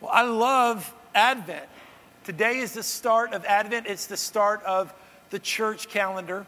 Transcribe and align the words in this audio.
Well, 0.00 0.10
I 0.12 0.24
love 0.24 0.94
Advent. 1.14 1.64
Today 2.24 2.58
is 2.58 2.72
the 2.72 2.82
start 2.82 3.32
of 3.32 3.46
Advent, 3.46 3.86
it's 3.86 4.06
the 4.06 4.16
start 4.18 4.62
of 4.64 4.92
the 5.30 5.38
church 5.38 5.88
calendar. 5.88 6.44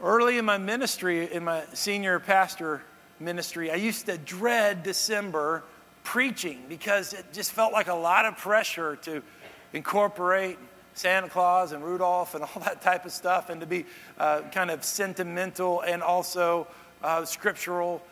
Early 0.00 0.38
in 0.38 0.44
my 0.44 0.56
ministry, 0.56 1.32
in 1.32 1.42
my 1.42 1.64
senior 1.74 2.20
pastor 2.20 2.82
ministry, 3.18 3.72
I 3.72 3.74
used 3.74 4.06
to 4.06 4.16
dread 4.16 4.84
December 4.84 5.64
preaching 6.04 6.62
because 6.68 7.14
it 7.14 7.24
just 7.32 7.50
felt 7.50 7.72
like 7.72 7.88
a 7.88 7.94
lot 7.94 8.26
of 8.26 8.36
pressure 8.36 8.94
to 9.02 9.24
incorporate 9.72 10.56
Santa 10.94 11.28
Claus 11.28 11.72
and 11.72 11.82
Rudolph 11.82 12.36
and 12.36 12.44
all 12.54 12.62
that 12.62 12.80
type 12.80 13.04
of 13.06 13.10
stuff 13.10 13.50
and 13.50 13.60
to 13.60 13.66
be 13.66 13.86
uh, 14.18 14.42
kind 14.52 14.70
of 14.70 14.84
sentimental 14.84 15.80
and 15.80 16.00
also 16.00 16.68
uh, 17.02 17.24
scriptural. 17.24 18.02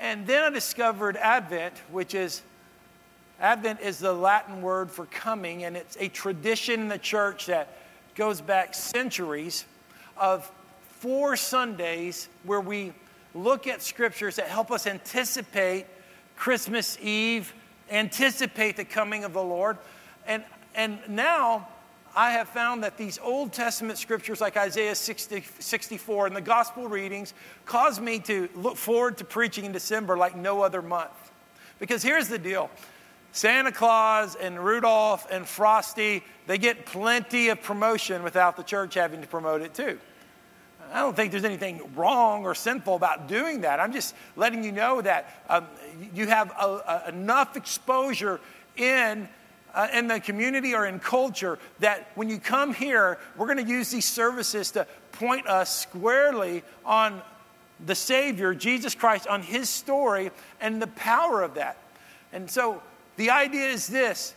And 0.00 0.26
then 0.26 0.42
I 0.42 0.50
discovered 0.50 1.16
Advent, 1.16 1.74
which 1.92 2.16
is 2.16 2.42
Advent 3.40 3.80
is 3.80 3.98
the 3.98 4.12
Latin 4.12 4.60
word 4.60 4.90
for 4.90 5.06
coming, 5.06 5.64
and 5.64 5.74
it's 5.76 5.96
a 5.98 6.08
tradition 6.08 6.80
in 6.80 6.88
the 6.88 6.98
church 6.98 7.46
that 7.46 7.74
goes 8.14 8.42
back 8.42 8.74
centuries 8.74 9.64
of 10.18 10.50
four 10.98 11.36
Sundays 11.36 12.28
where 12.44 12.60
we 12.60 12.92
look 13.34 13.66
at 13.66 13.80
scriptures 13.80 14.36
that 14.36 14.48
help 14.48 14.70
us 14.70 14.86
anticipate 14.86 15.86
Christmas 16.36 16.98
Eve, 17.00 17.54
anticipate 17.90 18.76
the 18.76 18.84
coming 18.84 19.24
of 19.24 19.32
the 19.32 19.42
Lord. 19.42 19.78
And, 20.26 20.44
and 20.74 20.98
now 21.08 21.66
I 22.14 22.32
have 22.32 22.48
found 22.50 22.84
that 22.84 22.98
these 22.98 23.18
Old 23.22 23.54
Testament 23.54 23.98
scriptures 23.98 24.42
like 24.42 24.58
Isaiah 24.58 24.94
60, 24.94 25.44
64 25.58 26.26
and 26.26 26.36
the 26.36 26.42
gospel 26.42 26.88
readings 26.88 27.32
cause 27.64 28.00
me 28.00 28.18
to 28.20 28.50
look 28.54 28.76
forward 28.76 29.16
to 29.18 29.24
preaching 29.24 29.64
in 29.64 29.72
December 29.72 30.18
like 30.18 30.36
no 30.36 30.60
other 30.60 30.82
month. 30.82 31.30
Because 31.78 32.02
here's 32.02 32.28
the 32.28 32.38
deal 32.38 32.68
Santa 33.32 33.72
Claus 33.72 34.34
and 34.34 34.62
Rudolph 34.62 35.26
and 35.30 35.46
Frosty, 35.46 36.22
they 36.46 36.58
get 36.58 36.84
plenty 36.84 37.48
of 37.48 37.62
promotion 37.62 38.22
without 38.22 38.56
the 38.56 38.62
church 38.62 38.94
having 38.94 39.20
to 39.20 39.26
promote 39.26 39.62
it 39.62 39.74
too. 39.74 39.98
I 40.92 41.00
don't 41.00 41.14
think 41.14 41.30
there's 41.30 41.44
anything 41.44 41.80
wrong 41.94 42.44
or 42.44 42.54
sinful 42.54 42.96
about 42.96 43.28
doing 43.28 43.60
that. 43.60 43.78
I'm 43.78 43.92
just 43.92 44.14
letting 44.34 44.64
you 44.64 44.72
know 44.72 45.00
that 45.00 45.42
um, 45.48 45.66
you 46.14 46.26
have 46.26 46.50
a, 46.50 47.04
a, 47.06 47.08
enough 47.10 47.56
exposure 47.56 48.40
in 48.76 49.28
uh, 49.72 49.86
in 49.92 50.08
the 50.08 50.18
community 50.18 50.74
or 50.74 50.86
in 50.86 50.98
culture 50.98 51.58
that 51.78 52.10
when 52.16 52.28
you 52.28 52.38
come 52.38 52.74
here, 52.74 53.18
we're 53.36 53.46
going 53.46 53.64
to 53.64 53.70
use 53.70 53.90
these 53.90 54.04
services 54.04 54.72
to 54.72 54.86
point 55.12 55.46
us 55.46 55.82
squarely 55.82 56.62
on 56.84 57.22
the 57.86 57.94
Savior, 57.94 58.54
Jesus 58.54 58.94
Christ, 58.94 59.26
on 59.28 59.42
His 59.42 59.68
story 59.68 60.30
and 60.60 60.82
the 60.82 60.88
power 60.88 61.42
of 61.42 61.54
that. 61.54 61.76
And 62.32 62.50
so 62.50 62.82
the 63.16 63.30
idea 63.30 63.68
is 63.68 63.86
this 63.86 64.34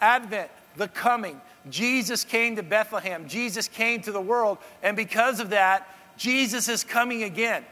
Advent, 0.00 0.50
the 0.76 0.88
coming. 0.88 1.40
Jesus 1.68 2.24
came 2.24 2.56
to 2.56 2.62
Bethlehem, 2.62 3.28
Jesus 3.28 3.68
came 3.68 4.00
to 4.02 4.12
the 4.12 4.20
world, 4.20 4.58
and 4.82 4.96
because 4.96 5.40
of 5.40 5.50
that, 5.50 5.86
Jesus 6.16 6.68
is 6.68 6.84
coming 6.84 7.22
again. 7.22 7.64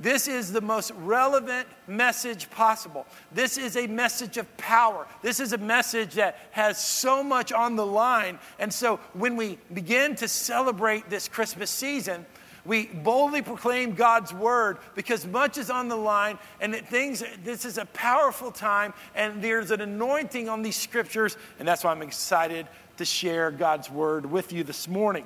This 0.00 0.28
is 0.28 0.50
the 0.50 0.62
most 0.62 0.92
relevant 0.92 1.68
message 1.86 2.50
possible. 2.50 3.06
This 3.32 3.58
is 3.58 3.76
a 3.76 3.86
message 3.86 4.38
of 4.38 4.56
power. 4.56 5.06
This 5.20 5.40
is 5.40 5.52
a 5.52 5.58
message 5.58 6.14
that 6.14 6.38
has 6.52 6.82
so 6.82 7.22
much 7.22 7.52
on 7.52 7.76
the 7.76 7.84
line. 7.84 8.38
And 8.58 8.72
so 8.72 8.98
when 9.12 9.36
we 9.36 9.58
begin 9.74 10.14
to 10.16 10.26
celebrate 10.26 11.10
this 11.10 11.28
Christmas 11.28 11.70
season, 11.70 12.24
we 12.64 12.86
boldly 12.86 13.42
proclaim 13.42 13.94
God's 13.94 14.34
word 14.34 14.78
because 14.94 15.26
much 15.26 15.56
is 15.56 15.70
on 15.70 15.88
the 15.88 15.96
line 15.96 16.38
and 16.60 16.74
things 16.74 17.22
this 17.42 17.64
is 17.64 17.78
a 17.78 17.86
powerful 17.86 18.50
time 18.50 18.92
and 19.14 19.42
there's 19.42 19.70
an 19.70 19.80
anointing 19.80 20.48
on 20.48 20.62
these 20.62 20.76
scriptures 20.76 21.36
and 21.58 21.66
that's 21.66 21.84
why 21.84 21.90
I'm 21.90 22.02
excited 22.02 22.66
to 23.00 23.04
share 23.06 23.50
God's 23.50 23.90
word 23.90 24.26
with 24.26 24.52
you 24.52 24.62
this 24.62 24.86
morning. 24.86 25.24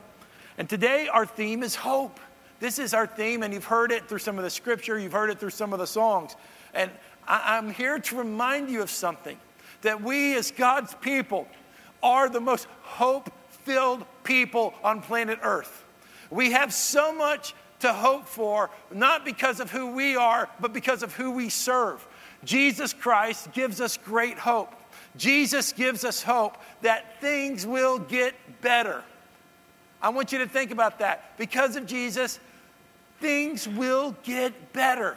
And 0.58 0.68
today 0.68 1.08
our 1.08 1.26
theme 1.26 1.64
is 1.64 1.74
hope. 1.74 2.20
This 2.60 2.78
is 2.78 2.94
our 2.94 3.06
theme, 3.06 3.42
and 3.42 3.52
you've 3.52 3.64
heard 3.64 3.90
it 3.90 4.08
through 4.08 4.20
some 4.20 4.38
of 4.38 4.44
the 4.44 4.50
scripture, 4.50 4.98
you've 4.98 5.12
heard 5.12 5.28
it 5.28 5.40
through 5.40 5.50
some 5.50 5.72
of 5.72 5.80
the 5.80 5.86
songs. 5.86 6.36
And 6.72 6.90
I, 7.26 7.58
am 7.58 7.70
here 7.70 7.98
to 7.98 8.16
remind 8.16 8.70
you 8.70 8.80
of 8.80 8.90
something 8.90 9.36
that 9.82 10.02
we, 10.02 10.36
as 10.36 10.50
God's 10.50 10.94
people, 10.94 11.48
are 12.02 12.28
the 12.28 12.40
most 12.40 12.68
hope 12.82 13.30
filled 13.50 14.04
people 14.22 14.72
on 14.82 15.02
planet 15.02 15.40
Earth. 15.42 15.83
We 16.34 16.50
have 16.50 16.74
so 16.74 17.14
much 17.14 17.54
to 17.78 17.92
hope 17.92 18.26
for, 18.26 18.68
not 18.92 19.24
because 19.24 19.60
of 19.60 19.70
who 19.70 19.92
we 19.92 20.16
are, 20.16 20.48
but 20.58 20.72
because 20.72 21.04
of 21.04 21.14
who 21.14 21.30
we 21.30 21.48
serve. 21.48 22.04
Jesus 22.42 22.92
Christ 22.92 23.52
gives 23.52 23.80
us 23.80 23.96
great 23.96 24.36
hope. 24.36 24.72
Jesus 25.16 25.72
gives 25.72 26.04
us 26.04 26.24
hope 26.24 26.56
that 26.82 27.20
things 27.20 27.64
will 27.64 28.00
get 28.00 28.34
better. 28.60 29.04
I 30.02 30.08
want 30.08 30.32
you 30.32 30.38
to 30.40 30.48
think 30.48 30.72
about 30.72 30.98
that. 30.98 31.38
Because 31.38 31.76
of 31.76 31.86
Jesus, 31.86 32.40
things 33.20 33.68
will 33.68 34.16
get 34.24 34.72
better. 34.72 35.16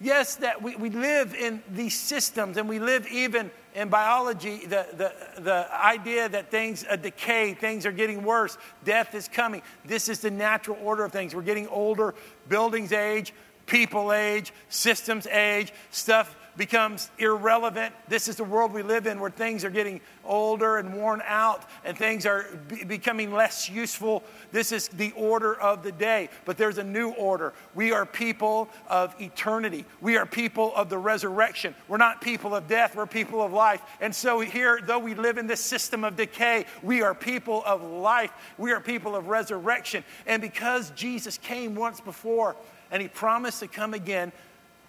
Yes, 0.00 0.36
that 0.36 0.62
we, 0.62 0.76
we 0.76 0.90
live 0.90 1.34
in 1.34 1.62
these 1.72 1.98
systems 1.98 2.56
and 2.56 2.68
we 2.68 2.78
live 2.78 3.06
even 3.08 3.50
in 3.74 3.88
biology, 3.88 4.66
the, 4.66 4.86
the, 4.96 5.12
the 5.40 5.68
idea 5.84 6.28
that 6.28 6.50
things 6.50 6.84
uh, 6.88 6.96
decay, 6.96 7.54
things 7.54 7.84
are 7.84 7.92
getting 7.92 8.22
worse, 8.22 8.58
death 8.84 9.14
is 9.14 9.28
coming. 9.28 9.62
This 9.84 10.08
is 10.08 10.20
the 10.20 10.30
natural 10.30 10.78
order 10.82 11.04
of 11.04 11.12
things. 11.12 11.34
We're 11.34 11.42
getting 11.42 11.66
older, 11.68 12.14
buildings 12.48 12.92
age, 12.92 13.32
people 13.66 14.12
age, 14.12 14.52
systems 14.68 15.26
age, 15.26 15.72
stuff 15.90 16.36
becomes 16.58 17.10
irrelevant. 17.18 17.94
This 18.08 18.28
is 18.28 18.36
the 18.36 18.44
world 18.44 18.72
we 18.72 18.82
live 18.82 19.06
in 19.06 19.20
where 19.20 19.30
things 19.30 19.64
are 19.64 19.70
getting 19.70 20.00
older 20.24 20.76
and 20.76 20.92
worn 20.92 21.22
out 21.24 21.64
and 21.84 21.96
things 21.96 22.26
are 22.26 22.46
be- 22.66 22.84
becoming 22.84 23.32
less 23.32 23.70
useful. 23.70 24.24
This 24.52 24.72
is 24.72 24.88
the 24.88 25.12
order 25.12 25.58
of 25.58 25.82
the 25.82 25.92
day. 25.92 26.28
But 26.44 26.58
there's 26.58 26.76
a 26.78 26.84
new 26.84 27.10
order. 27.10 27.54
We 27.74 27.92
are 27.92 28.04
people 28.04 28.68
of 28.88 29.14
eternity, 29.20 29.86
we 30.00 30.16
are 30.16 30.26
people 30.26 30.74
of 30.74 30.90
the 30.90 30.98
resurrection. 30.98 31.74
We're 31.86 31.96
not 31.96 32.20
people 32.20 32.54
of 32.54 32.68
death, 32.68 32.96
we're 32.96 33.06
people 33.06 33.40
of 33.40 33.52
life. 33.52 33.80
And 34.00 34.14
so, 34.14 34.40
here, 34.40 34.80
though 34.84 34.98
we 34.98 35.14
live 35.14 35.38
in 35.38 35.46
this 35.46 35.60
system 35.60 36.02
of 36.02 36.16
decay, 36.16 36.66
we 36.82 37.02
are 37.02 37.14
people 37.14 37.62
of 37.64 37.82
life, 37.82 38.32
we 38.58 38.72
are 38.72 38.80
people 38.80 39.14
of 39.14 39.28
resurrection. 39.28 40.02
And 40.26 40.42
because 40.42 40.90
Jesus 40.90 41.38
came 41.38 41.76
once 41.76 42.00
before, 42.00 42.56
and 42.90 43.02
he 43.02 43.08
promised 43.08 43.60
to 43.60 43.68
come 43.68 43.94
again 43.94 44.32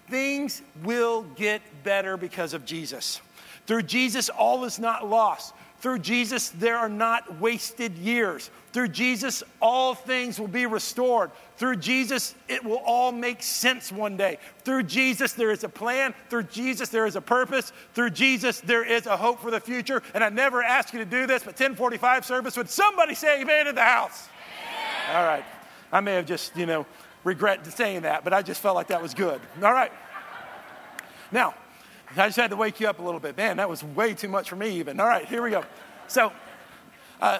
things 0.09 0.61
will 0.83 1.23
get 1.35 1.61
better 1.83 2.17
because 2.17 2.53
of 2.53 2.65
Jesus. 2.65 3.21
Through 3.65 3.83
Jesus, 3.83 4.29
all 4.29 4.65
is 4.65 4.79
not 4.79 5.07
lost. 5.07 5.53
Through 5.79 5.99
Jesus, 5.99 6.49
there 6.49 6.77
are 6.77 6.89
not 6.89 7.39
wasted 7.39 7.97
years. 7.97 8.49
Through 8.73 8.89
Jesus, 8.89 9.43
all 9.61 9.95
things 9.95 10.39
will 10.39 10.49
be 10.49 10.65
restored. 10.65 11.31
Through 11.55 11.77
Jesus, 11.77 12.35
it 12.49 12.63
will 12.63 12.81
all 12.85 13.11
make 13.11 13.41
sense 13.41 13.91
one 13.91 14.17
day. 14.17 14.39
Through 14.65 14.83
Jesus, 14.83 15.33
there 15.33 15.51
is 15.51 15.63
a 15.63 15.69
plan. 15.69 16.13
Through 16.29 16.43
Jesus, 16.43 16.89
there 16.89 17.05
is 17.05 17.15
a 17.15 17.21
purpose. 17.21 17.71
Through 17.93 18.09
Jesus, 18.09 18.59
there 18.59 18.83
is 18.83 19.05
a 19.05 19.15
hope 19.15 19.39
for 19.39 19.51
the 19.51 19.59
future. 19.59 20.03
And 20.13 20.23
I 20.23 20.29
never 20.29 20.61
ask 20.61 20.93
you 20.93 20.99
to 20.99 21.05
do 21.05 21.25
this, 21.25 21.43
but 21.43 21.53
1045 21.53 22.25
service, 22.25 22.57
would 22.57 22.69
somebody 22.69 23.15
say 23.15 23.41
amen 23.41 23.67
in 23.67 23.75
the 23.75 23.81
house? 23.81 24.27
Amen. 25.07 25.15
All 25.15 25.25
right. 25.25 25.45
I 25.91 26.01
may 26.01 26.15
have 26.15 26.25
just, 26.25 26.55
you 26.57 26.65
know, 26.65 26.85
regret 27.23 27.65
saying 27.67 28.01
that, 28.01 28.23
but 28.23 28.33
I 28.33 28.41
just 28.41 28.61
felt 28.61 28.75
like 28.75 28.87
that 28.87 29.01
was 29.01 29.13
good. 29.13 29.41
All 29.61 29.73
right. 29.73 29.91
Now, 31.31 31.53
I 32.17 32.27
just 32.27 32.37
had 32.37 32.49
to 32.49 32.55
wake 32.55 32.79
you 32.79 32.87
up 32.87 32.99
a 32.99 33.01
little 33.01 33.19
bit. 33.19 33.37
Man, 33.37 33.57
that 33.57 33.69
was 33.69 33.83
way 33.83 34.13
too 34.13 34.29
much 34.29 34.49
for 34.49 34.55
me, 34.55 34.71
even. 34.71 34.99
All 34.99 35.07
right, 35.07 35.25
here 35.25 35.43
we 35.43 35.51
go. 35.51 35.63
So, 36.07 36.31
uh, 37.21 37.39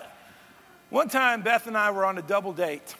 one 0.90 1.09
time, 1.09 1.41
Beth 1.41 1.67
and 1.67 1.78
I 1.78 1.91
were 1.91 2.06
on 2.06 2.17
a 2.17 2.22
double 2.22 2.53
date, 2.53 2.95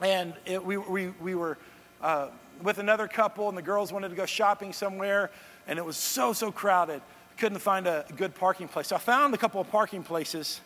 and 0.00 0.34
it, 0.44 0.64
we, 0.64 0.76
we, 0.76 1.08
we 1.20 1.34
were 1.34 1.58
uh, 2.02 2.28
with 2.62 2.78
another 2.78 3.08
couple, 3.08 3.48
and 3.48 3.56
the 3.56 3.62
girls 3.62 3.92
wanted 3.92 4.10
to 4.10 4.14
go 4.16 4.26
shopping 4.26 4.72
somewhere, 4.72 5.30
and 5.66 5.78
it 5.78 5.84
was 5.84 5.96
so, 5.96 6.32
so 6.32 6.52
crowded. 6.52 7.02
Couldn't 7.36 7.58
find 7.58 7.86
a 7.86 8.04
good 8.16 8.34
parking 8.34 8.68
place. 8.68 8.88
So 8.88 8.96
I 8.96 8.98
found 8.98 9.34
a 9.34 9.38
couple 9.38 9.60
of 9.60 9.70
parking 9.70 10.02
places, 10.02 10.60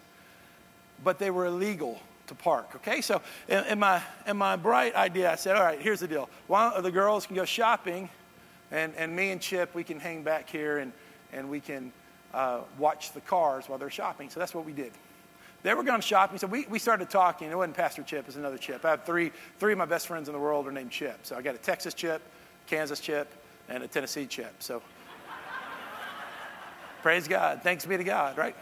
but 1.03 1.19
they 1.19 1.31
were 1.31 1.47
illegal 1.47 2.01
to 2.27 2.35
park. 2.35 2.73
Okay, 2.77 3.01
so 3.01 3.21
in, 3.49 3.65
in, 3.65 3.79
my 3.79 4.03
in 4.27 4.37
my 4.37 4.57
bright 4.57 4.95
idea, 4.95 5.31
I 5.31 5.35
said, 5.35 5.57
all 5.57 5.63
right, 5.63 5.81
here's 5.81 6.01
the 6.01 6.09
deal. 6.09 6.29
One 6.47 6.73
of 6.73 6.83
the 6.83 6.91
girls 6.91 7.27
can 7.27 7.37
go 7.37 7.45
shopping, 7.45 8.09
and 8.71 8.95
and 8.97 9.15
me 9.15 9.31
and 9.31 9.41
Chip, 9.41 9.75
we 9.75 9.85
can 9.85 10.01
hang 10.01 10.23
back 10.23 10.49
here 10.49 10.79
and 10.79 10.93
and 11.33 11.51
we 11.51 11.61
can 11.61 11.93
uh, 12.33 12.61
watch 12.79 13.13
the 13.13 13.21
cars 13.21 13.69
while 13.69 13.79
they're 13.79 13.91
shopping. 13.91 14.31
So 14.31 14.41
that's 14.41 14.55
what 14.55 14.65
we 14.65 14.73
did. 14.73 14.93
They 15.63 15.73
were 15.73 15.83
going 15.83 16.03
shopping, 16.03 16.39
so 16.39 16.47
we, 16.47 16.67
we 16.67 16.79
started 16.79 17.09
talking. 17.09 17.51
It 17.51 17.57
wasn't 17.57 17.77
Pastor 17.77 18.03
Chip, 18.03 18.21
it 18.21 18.27
was 18.27 18.37
another 18.37 18.59
Chip. 18.59 18.85
I 18.85 18.91
have 18.91 19.05
three 19.05 19.33
three 19.59 19.73
of 19.73 19.79
my 19.79 19.87
best 19.87 20.07
friends 20.07 20.29
in 20.29 20.35
the 20.35 20.41
world 20.41 20.67
are 20.67 20.73
named 20.73 20.91
Chip. 20.91 21.21
So 21.23 21.37
I 21.37 21.43
got 21.43 21.55
a 21.55 21.59
Texas 21.59 21.95
Chip, 21.95 22.23
Kansas 22.67 23.01
Chip, 23.01 23.33
and 23.69 23.83
a 23.83 23.89
Tennessee 23.89 24.27
Chip. 24.27 24.55
So 24.59 24.83
praise 27.03 27.27
God. 27.27 27.63
Thanks 27.63 27.87
be 27.87 27.97
to 27.97 28.05
God, 28.05 28.37
right? 28.37 28.55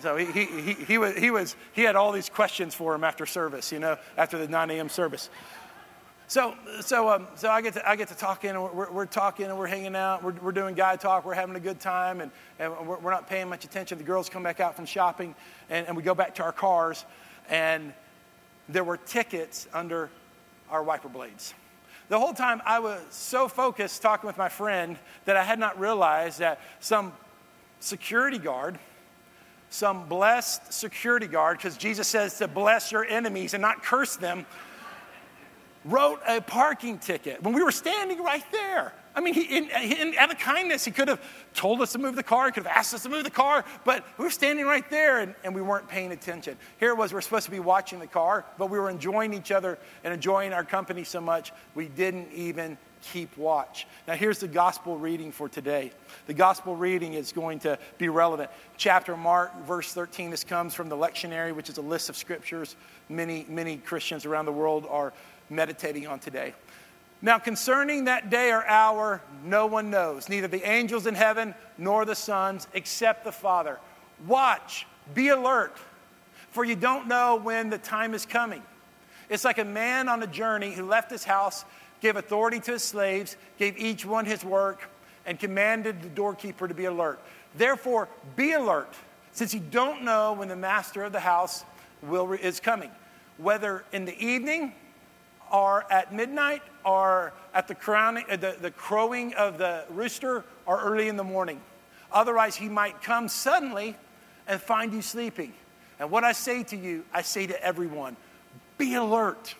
So 0.00 0.16
he, 0.16 0.26
he, 0.26 0.44
he, 0.44 0.72
he, 0.74 0.98
was, 0.98 1.16
he, 1.16 1.30
was, 1.30 1.56
he 1.72 1.82
had 1.82 1.96
all 1.96 2.12
these 2.12 2.28
questions 2.28 2.74
for 2.74 2.94
him 2.94 3.04
after 3.04 3.26
service, 3.26 3.72
you 3.72 3.78
know, 3.78 3.96
after 4.16 4.38
the 4.38 4.48
9 4.48 4.70
a.m. 4.70 4.88
service. 4.88 5.30
So, 6.28 6.54
so, 6.80 7.08
um, 7.08 7.28
so 7.36 7.48
I 7.48 7.62
get 7.62 7.74
to, 7.74 7.88
I 7.88 7.94
get 7.94 8.08
to 8.08 8.16
talking, 8.16 8.50
and 8.50 8.62
we're, 8.62 8.90
we're 8.90 9.06
talking, 9.06 9.46
and 9.46 9.56
we're 9.56 9.68
hanging 9.68 9.94
out. 9.94 10.24
We're, 10.24 10.32
we're 10.32 10.52
doing 10.52 10.74
guy 10.74 10.96
talk. 10.96 11.24
We're 11.24 11.34
having 11.34 11.54
a 11.54 11.60
good 11.60 11.78
time, 11.78 12.20
and, 12.20 12.32
and 12.58 12.72
we're, 12.86 12.98
we're 12.98 13.12
not 13.12 13.28
paying 13.28 13.48
much 13.48 13.64
attention. 13.64 13.96
The 13.98 14.04
girls 14.04 14.28
come 14.28 14.42
back 14.42 14.58
out 14.58 14.74
from 14.74 14.86
shopping, 14.86 15.36
and, 15.70 15.86
and 15.86 15.96
we 15.96 16.02
go 16.02 16.14
back 16.14 16.34
to 16.36 16.42
our 16.42 16.52
cars, 16.52 17.04
and 17.48 17.92
there 18.68 18.82
were 18.82 18.96
tickets 18.96 19.68
under 19.72 20.10
our 20.68 20.82
wiper 20.82 21.08
blades. 21.08 21.54
The 22.08 22.18
whole 22.18 22.34
time 22.34 22.60
I 22.64 22.80
was 22.80 23.00
so 23.10 23.46
focused 23.46 24.02
talking 24.02 24.26
with 24.26 24.38
my 24.38 24.48
friend 24.48 24.98
that 25.24 25.36
I 25.36 25.44
had 25.44 25.60
not 25.60 25.78
realized 25.78 26.40
that 26.40 26.60
some 26.80 27.12
security 27.80 28.38
guard, 28.38 28.78
some 29.76 30.08
blessed 30.08 30.72
security 30.72 31.26
guard, 31.26 31.58
because 31.58 31.76
Jesus 31.76 32.08
says 32.08 32.38
to 32.38 32.48
bless 32.48 32.90
your 32.90 33.04
enemies 33.04 33.54
and 33.54 33.60
not 33.60 33.82
curse 33.82 34.16
them, 34.16 34.46
wrote 35.84 36.20
a 36.26 36.40
parking 36.40 36.98
ticket 36.98 37.42
when 37.42 37.54
we 37.54 37.62
were 37.62 37.70
standing 37.70 38.22
right 38.22 38.44
there. 38.50 38.92
I 39.14 39.20
mean, 39.20 39.32
he, 39.32 39.42
in, 39.44 39.70
in, 39.70 40.14
out 40.18 40.30
of 40.30 40.38
kindness, 40.38 40.84
he 40.84 40.90
could 40.90 41.08
have 41.08 41.20
told 41.54 41.80
us 41.80 41.92
to 41.92 41.98
move 41.98 42.16
the 42.16 42.22
car, 42.22 42.46
he 42.46 42.52
could 42.52 42.64
have 42.64 42.76
asked 42.76 42.92
us 42.92 43.04
to 43.04 43.08
move 43.08 43.24
the 43.24 43.30
car, 43.30 43.64
but 43.84 44.04
we 44.18 44.24
were 44.24 44.30
standing 44.30 44.66
right 44.66 44.88
there 44.90 45.20
and, 45.20 45.34
and 45.42 45.54
we 45.54 45.62
weren't 45.62 45.88
paying 45.88 46.12
attention. 46.12 46.58
Here 46.78 46.90
it 46.90 46.96
was, 46.96 47.14
we're 47.14 47.22
supposed 47.22 47.46
to 47.46 47.50
be 47.50 47.60
watching 47.60 47.98
the 47.98 48.06
car, 48.06 48.44
but 48.58 48.68
we 48.68 48.78
were 48.78 48.90
enjoying 48.90 49.32
each 49.32 49.52
other 49.52 49.78
and 50.04 50.12
enjoying 50.12 50.52
our 50.52 50.64
company 50.64 51.04
so 51.04 51.20
much, 51.20 51.52
we 51.74 51.88
didn't 51.88 52.30
even 52.32 52.76
keep 53.12 53.36
watch. 53.36 53.86
Now, 54.06 54.14
here's 54.14 54.38
the 54.38 54.48
gospel 54.48 54.98
reading 54.98 55.32
for 55.32 55.48
today. 55.48 55.90
The 56.26 56.34
gospel 56.34 56.76
reading 56.76 57.14
is 57.14 57.32
going 57.32 57.60
to 57.60 57.78
be 57.98 58.08
relevant. 58.08 58.50
Chapter 58.76 59.16
Mark, 59.16 59.64
verse 59.64 59.92
13. 59.92 60.30
This 60.30 60.44
comes 60.44 60.74
from 60.74 60.88
the 60.88 60.96
lectionary, 60.96 61.54
which 61.54 61.68
is 61.68 61.78
a 61.78 61.82
list 61.82 62.08
of 62.08 62.16
scriptures 62.16 62.76
many, 63.08 63.46
many 63.48 63.76
Christians 63.76 64.26
around 64.26 64.46
the 64.46 64.52
world 64.52 64.86
are 64.88 65.12
meditating 65.50 66.06
on 66.06 66.18
today. 66.18 66.54
Now, 67.22 67.38
concerning 67.38 68.04
that 68.04 68.30
day 68.30 68.52
or 68.52 68.66
hour, 68.66 69.22
no 69.44 69.66
one 69.66 69.90
knows, 69.90 70.28
neither 70.28 70.48
the 70.48 70.68
angels 70.68 71.06
in 71.06 71.14
heaven 71.14 71.54
nor 71.78 72.04
the 72.04 72.14
sons, 72.14 72.68
except 72.74 73.24
the 73.24 73.32
Father. 73.32 73.78
Watch, 74.26 74.86
be 75.14 75.28
alert, 75.28 75.76
for 76.50 76.64
you 76.64 76.76
don't 76.76 77.08
know 77.08 77.36
when 77.36 77.70
the 77.70 77.78
time 77.78 78.12
is 78.12 78.26
coming. 78.26 78.62
It's 79.28 79.44
like 79.44 79.58
a 79.58 79.64
man 79.64 80.08
on 80.08 80.22
a 80.22 80.26
journey 80.26 80.72
who 80.72 80.84
left 80.84 81.10
his 81.10 81.24
house, 81.24 81.64
gave 82.00 82.16
authority 82.16 82.60
to 82.60 82.72
his 82.72 82.82
slaves, 82.82 83.36
gave 83.58 83.76
each 83.78 84.04
one 84.04 84.24
his 84.24 84.44
work, 84.44 84.88
and 85.24 85.38
commanded 85.38 86.02
the 86.02 86.08
doorkeeper 86.08 86.68
to 86.68 86.74
be 86.74 86.84
alert. 86.84 87.20
Therefore, 87.56 88.08
be 88.36 88.52
alert, 88.52 88.94
since 89.32 89.52
you 89.54 89.60
don't 89.60 90.02
know 90.02 90.32
when 90.32 90.48
the 90.48 90.56
master 90.56 91.02
of 91.02 91.12
the 91.12 91.20
house 91.20 91.64
will, 92.02 92.32
is 92.32 92.60
coming, 92.60 92.90
whether 93.38 93.84
in 93.92 94.04
the 94.04 94.18
evening 94.24 94.72
or 95.52 95.90
at 95.92 96.12
midnight 96.14 96.62
or 96.84 97.32
at 97.54 97.68
the, 97.68 97.74
crowning, 97.74 98.24
uh, 98.28 98.36
the, 98.36 98.56
the 98.60 98.70
crowing 98.70 99.34
of 99.34 99.58
the 99.58 99.84
rooster 99.90 100.44
or 100.66 100.80
early 100.80 101.08
in 101.08 101.16
the 101.16 101.24
morning. 101.24 101.60
Otherwise, 102.12 102.56
he 102.56 102.68
might 102.68 103.02
come 103.02 103.28
suddenly 103.28 103.96
and 104.46 104.60
find 104.60 104.92
you 104.92 105.02
sleeping. 105.02 105.52
And 105.98 106.10
what 106.10 106.24
I 106.24 106.32
say 106.32 106.62
to 106.64 106.76
you, 106.76 107.04
I 107.12 107.22
say 107.22 107.46
to 107.46 107.62
everyone 107.64 108.16
be 108.78 108.94
alert. 108.94 109.54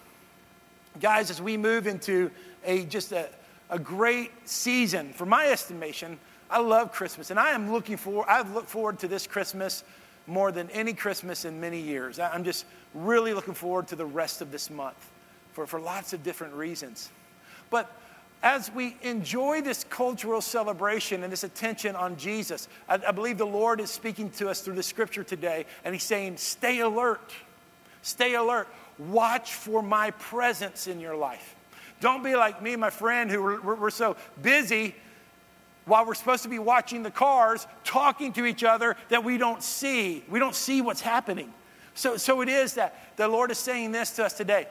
Guys, 1.00 1.31
as 1.31 1.43
we 1.43 1.56
move 1.56 1.87
into 1.87 2.31
a 2.64 2.84
just 2.84 3.12
a, 3.12 3.28
a 3.70 3.78
great 3.78 4.31
season, 4.44 5.12
for 5.12 5.26
my 5.26 5.46
estimation, 5.46 6.19
I 6.50 6.60
love 6.60 6.93
Christmas. 6.93 7.31
And 7.31 7.38
I 7.38 7.50
am 7.50 7.72
looking 7.72 7.96
for, 7.96 8.28
I've 8.31 8.52
looked 8.54 8.69
forward 8.69 8.98
to 9.00 9.08
this 9.08 9.26
Christmas 9.26 9.84
more 10.26 10.52
than 10.52 10.70
any 10.70 10.93
Christmas 10.93 11.44
in 11.44 11.60
many 11.60 11.81
years. 11.81 12.19
I'm 12.19 12.44
just 12.44 12.64
really 12.94 13.34
looking 13.34 13.54
forward 13.54 13.88
to 13.88 13.96
the 13.96 14.06
rest 14.06 14.40
of 14.40 14.50
this 14.50 14.70
month 14.70 15.10
for, 15.52 15.66
for 15.66 15.81
lots 15.81 16.12
of 16.12 16.22
different 16.22 16.54
reasons. 16.54 17.10
But 17.70 17.90
as 18.42 18.70
we 18.72 18.96
enjoy 19.02 19.62
this 19.62 19.84
cultural 19.84 20.40
celebration 20.40 21.22
and 21.22 21.32
this 21.32 21.44
attention 21.44 21.96
on 21.96 22.16
Jesus, 22.16 22.69
I, 22.88 23.00
I, 23.08 23.10
believe 23.10 23.38
the 23.38 23.46
Lord 23.46 23.81
is 23.81 23.90
speaking 23.90 24.31
to 24.31 24.49
us 24.49 24.60
through 24.60 24.75
the 24.75 24.82
scripture 24.82 25.25
today, 25.25 25.64
and 25.84 25.94
He's 25.94 26.04
saying, 26.04 26.37
Stay 26.37 26.81
alert. 26.81 27.32
Stay 28.02 28.34
alert. 28.34 28.69
Watch 28.98 29.54
for 29.54 29.82
my 29.82 30.10
presence 30.12 30.87
in 30.87 31.00
your 31.00 31.16
life. 31.16 31.54
Don't 32.00 32.22
be 32.22 32.37
like 32.37 32.62
me 32.62 32.76
my 32.76 32.90
friend 32.90 33.31
who 33.31 33.43
were, 33.43 33.90
so 33.90 34.16
busy 34.43 34.94
while 35.87 36.04
we're 36.04 36.14
supposed 36.14 36.43
to 36.43 36.48
be 36.48 36.58
watching 36.58 37.02
the 37.02 37.10
cars, 37.10 37.66
talking 37.84 38.32
to 38.34 38.44
each 38.44 38.64
other 38.64 38.96
that 39.08 39.25
we 39.25 39.38
don't 39.38 39.62
see. 39.62 40.25
We 40.28 40.38
don't 40.38 40.54
see 40.54 40.81
what's 40.82 41.00
happening. 41.00 41.52
So, 41.94 42.16
so 42.16 42.43
it 42.43 42.48
is 42.48 42.75
that 42.75 43.16
the 43.16 43.26
Lord 43.28 43.50
is 43.50 43.58
saying 43.58 43.93
this 43.93 44.10
to 44.12 44.25
us 44.25 44.34
today. 44.34 44.66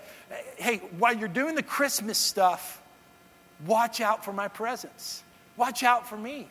Hey, 0.58 0.78
while 1.00 1.16
you're 1.16 1.28
doing 1.28 1.56
the 1.56 1.64
Christmas 1.64 2.18
stuff, 2.18 2.82
watch 3.66 4.02
out 4.02 4.24
for 4.24 4.34
my 4.34 4.48
presence. 4.48 5.24
Watch 5.58 5.84
out 5.84 6.08
for 6.08 6.18
me. 6.18 6.48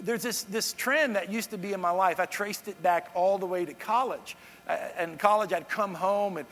There's 0.00 0.22
this, 0.22 0.44
this 0.44 0.72
trend 0.72 1.16
that 1.16 1.30
used 1.30 1.50
to 1.50 1.58
be 1.58 1.72
in 1.72 1.80
my 1.80 1.90
life. 1.90 2.20
I 2.20 2.26
traced 2.26 2.68
it 2.68 2.80
back 2.82 3.10
all 3.14 3.36
the 3.36 3.46
way 3.46 3.64
to 3.64 3.74
college. 3.74 4.36
Uh, 4.68 4.76
in 5.00 5.18
college, 5.18 5.52
I'd 5.52 5.68
come 5.68 5.94
home 5.94 6.36
and 6.36 6.46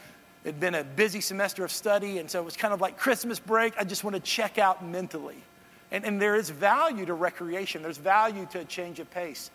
it'd 0.47 0.61
been 0.61 0.77
a 0.77 0.85
busy 0.85 1.21
semester 1.21 1.65
of 1.65 1.73
study, 1.73 2.19
and 2.19 2.31
so 2.31 2.41
it 2.41 2.45
was 2.45 2.57
kind 2.57 2.73
of 2.73 2.81
like 2.81 2.97
Christmas 2.97 3.41
break. 3.41 3.75
I 3.79 3.85
just 3.85 4.05
want 4.05 4.15
to 4.15 4.23
check 4.23 4.59
out 4.59 4.85
mentally. 4.85 5.43
And, 5.91 6.05
and 6.05 6.23
there 6.23 6.37
is 6.37 6.51
value 6.51 7.05
to 7.05 7.15
recreation, 7.15 7.83
there's 7.83 7.99
value 7.99 8.47
to 8.53 8.61
a 8.61 8.65
change 8.65 9.01
of 9.01 9.11
pace. 9.11 9.51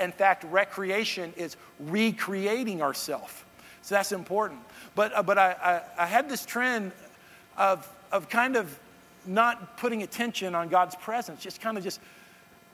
In 0.00 0.12
fact, 0.12 0.44
recreation 0.44 1.32
is 1.36 1.56
recreating 1.80 2.82
ourselves. 2.82 3.32
So 3.82 3.94
that's 3.94 4.12
important. 4.12 4.60
But, 4.94 5.14
uh, 5.14 5.22
but 5.22 5.38
I, 5.38 5.82
I, 5.96 6.02
I 6.02 6.06
had 6.06 6.28
this 6.28 6.44
trend 6.44 6.92
of, 7.56 7.88
of 8.12 8.28
kind 8.28 8.56
of 8.56 8.78
not 9.26 9.78
putting 9.78 10.02
attention 10.02 10.54
on 10.54 10.68
God's 10.68 10.96
presence, 10.96 11.40
just 11.40 11.60
kind 11.60 11.78
of 11.78 11.84
just, 11.84 12.00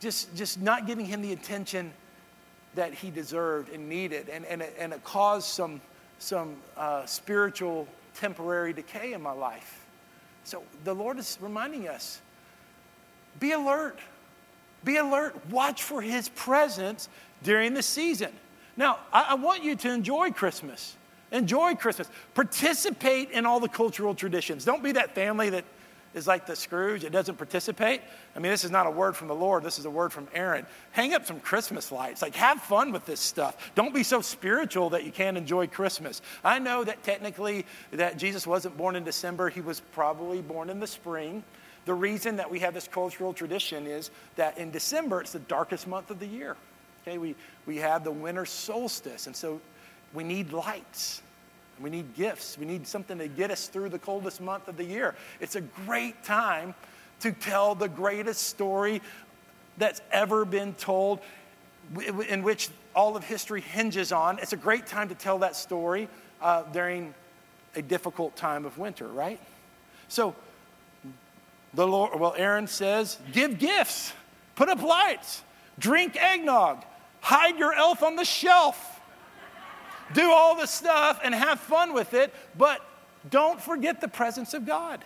just, 0.00 0.34
just 0.34 0.60
not 0.60 0.86
giving 0.86 1.04
him 1.04 1.22
the 1.22 1.32
attention 1.32 1.92
that 2.74 2.94
he 2.94 3.10
deserved 3.10 3.70
and 3.72 3.88
needed. 3.88 4.28
And, 4.30 4.46
and, 4.46 4.62
it, 4.62 4.74
and 4.78 4.92
it 4.92 5.04
caused 5.04 5.46
some, 5.46 5.80
some 6.22 6.54
uh, 6.76 7.04
spiritual 7.04 7.88
temporary 8.14 8.72
decay 8.72 9.12
in 9.12 9.20
my 9.20 9.32
life. 9.32 9.84
So 10.44 10.62
the 10.84 10.94
Lord 10.94 11.18
is 11.18 11.36
reminding 11.40 11.88
us 11.88 12.20
be 13.40 13.52
alert. 13.52 13.98
Be 14.84 14.96
alert. 14.96 15.34
Watch 15.50 15.82
for 15.82 16.00
his 16.00 16.28
presence 16.30 17.08
during 17.42 17.74
the 17.74 17.82
season. 17.82 18.32
Now, 18.76 19.00
I, 19.12 19.28
I 19.30 19.34
want 19.34 19.64
you 19.64 19.74
to 19.76 19.92
enjoy 19.92 20.30
Christmas. 20.30 20.96
Enjoy 21.32 21.74
Christmas. 21.74 22.08
Participate 22.34 23.30
in 23.30 23.44
all 23.44 23.58
the 23.58 23.68
cultural 23.68 24.14
traditions. 24.14 24.64
Don't 24.64 24.82
be 24.82 24.92
that 24.92 25.14
family 25.14 25.50
that 25.50 25.64
is 26.14 26.26
like 26.26 26.46
the 26.46 26.56
Scrooge, 26.56 27.04
it 27.04 27.12
doesn't 27.12 27.36
participate. 27.36 28.00
I 28.36 28.38
mean, 28.38 28.50
this 28.50 28.64
is 28.64 28.70
not 28.70 28.86
a 28.86 28.90
word 28.90 29.16
from 29.16 29.28
the 29.28 29.34
Lord, 29.34 29.62
this 29.62 29.78
is 29.78 29.84
a 29.84 29.90
word 29.90 30.12
from 30.12 30.28
Aaron. 30.34 30.66
Hang 30.92 31.14
up 31.14 31.26
some 31.26 31.40
Christmas 31.40 31.90
lights. 31.90 32.22
Like, 32.22 32.34
have 32.36 32.60
fun 32.60 32.92
with 32.92 33.06
this 33.06 33.20
stuff. 33.20 33.72
Don't 33.74 33.94
be 33.94 34.02
so 34.02 34.20
spiritual 34.20 34.90
that 34.90 35.04
you 35.04 35.12
can't 35.12 35.36
enjoy 35.36 35.66
Christmas. 35.66 36.22
I 36.44 36.58
know 36.58 36.84
that 36.84 37.02
technically 37.02 37.66
that 37.92 38.18
Jesus 38.18 38.46
wasn't 38.46 38.76
born 38.76 38.96
in 38.96 39.04
December, 39.04 39.48
he 39.48 39.60
was 39.60 39.80
probably 39.92 40.42
born 40.42 40.70
in 40.70 40.80
the 40.80 40.86
spring. 40.86 41.42
The 41.84 41.94
reason 41.94 42.36
that 42.36 42.50
we 42.50 42.60
have 42.60 42.74
this 42.74 42.86
cultural 42.86 43.32
tradition 43.32 43.86
is 43.86 44.10
that 44.36 44.58
in 44.58 44.70
December, 44.70 45.20
it's 45.20 45.32
the 45.32 45.40
darkest 45.40 45.88
month 45.88 46.10
of 46.10 46.20
the 46.20 46.26
year. 46.26 46.56
Okay, 47.02 47.18
we, 47.18 47.34
we 47.66 47.78
have 47.78 48.04
the 48.04 48.12
winter 48.12 48.46
solstice, 48.46 49.26
and 49.26 49.34
so 49.34 49.60
we 50.14 50.22
need 50.22 50.52
lights. 50.52 51.22
We 51.82 51.90
need 51.90 52.14
gifts. 52.14 52.56
We 52.56 52.64
need 52.64 52.86
something 52.86 53.18
to 53.18 53.28
get 53.28 53.50
us 53.50 53.68
through 53.68 53.88
the 53.90 53.98
coldest 53.98 54.40
month 54.40 54.68
of 54.68 54.76
the 54.76 54.84
year. 54.84 55.14
It's 55.40 55.56
a 55.56 55.60
great 55.60 56.22
time 56.22 56.74
to 57.20 57.32
tell 57.32 57.74
the 57.74 57.88
greatest 57.88 58.44
story 58.44 59.02
that's 59.78 60.00
ever 60.10 60.44
been 60.44 60.74
told, 60.74 61.20
in 62.28 62.42
which 62.42 62.68
all 62.94 63.16
of 63.16 63.24
history 63.24 63.60
hinges 63.60 64.12
on. 64.12 64.38
It's 64.38 64.52
a 64.52 64.56
great 64.56 64.86
time 64.86 65.08
to 65.08 65.14
tell 65.14 65.38
that 65.38 65.56
story 65.56 66.08
uh, 66.40 66.62
during 66.72 67.14
a 67.74 67.82
difficult 67.82 68.36
time 68.36 68.64
of 68.64 68.78
winter, 68.78 69.06
right? 69.08 69.40
So, 70.08 70.34
the 71.74 71.86
Lord, 71.86 72.18
well, 72.20 72.34
Aaron 72.36 72.66
says, 72.66 73.18
give 73.32 73.58
gifts, 73.58 74.12
put 74.56 74.68
up 74.68 74.82
lights, 74.82 75.42
drink 75.78 76.16
eggnog, 76.16 76.84
hide 77.20 77.58
your 77.58 77.72
elf 77.72 78.02
on 78.02 78.16
the 78.16 78.24
shelf, 78.24 79.00
do 80.14 80.30
all 80.30 80.56
the 80.56 80.66
stuff 80.66 81.20
and 81.22 81.34
have 81.34 81.60
fun 81.60 81.94
with 81.94 82.14
it, 82.14 82.32
but 82.56 82.80
don't 83.30 83.60
forget 83.60 84.00
the 84.00 84.08
presence 84.08 84.54
of 84.54 84.66
God. 84.66 85.04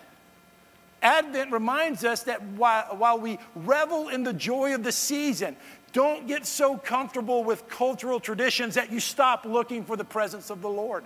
Advent 1.01 1.51
reminds 1.51 2.03
us 2.03 2.23
that 2.23 2.41
while, 2.41 2.95
while 2.97 3.19
we 3.19 3.37
revel 3.55 4.09
in 4.09 4.23
the 4.23 4.33
joy 4.33 4.73
of 4.73 4.83
the 4.83 4.91
season, 4.91 5.55
don't 5.93 6.27
get 6.27 6.45
so 6.45 6.77
comfortable 6.77 7.43
with 7.43 7.67
cultural 7.69 8.19
traditions 8.19 8.75
that 8.75 8.91
you 8.91 8.99
stop 8.99 9.45
looking 9.45 9.83
for 9.83 9.95
the 9.95 10.03
presence 10.03 10.49
of 10.49 10.61
the 10.61 10.69
Lord. 10.69 11.05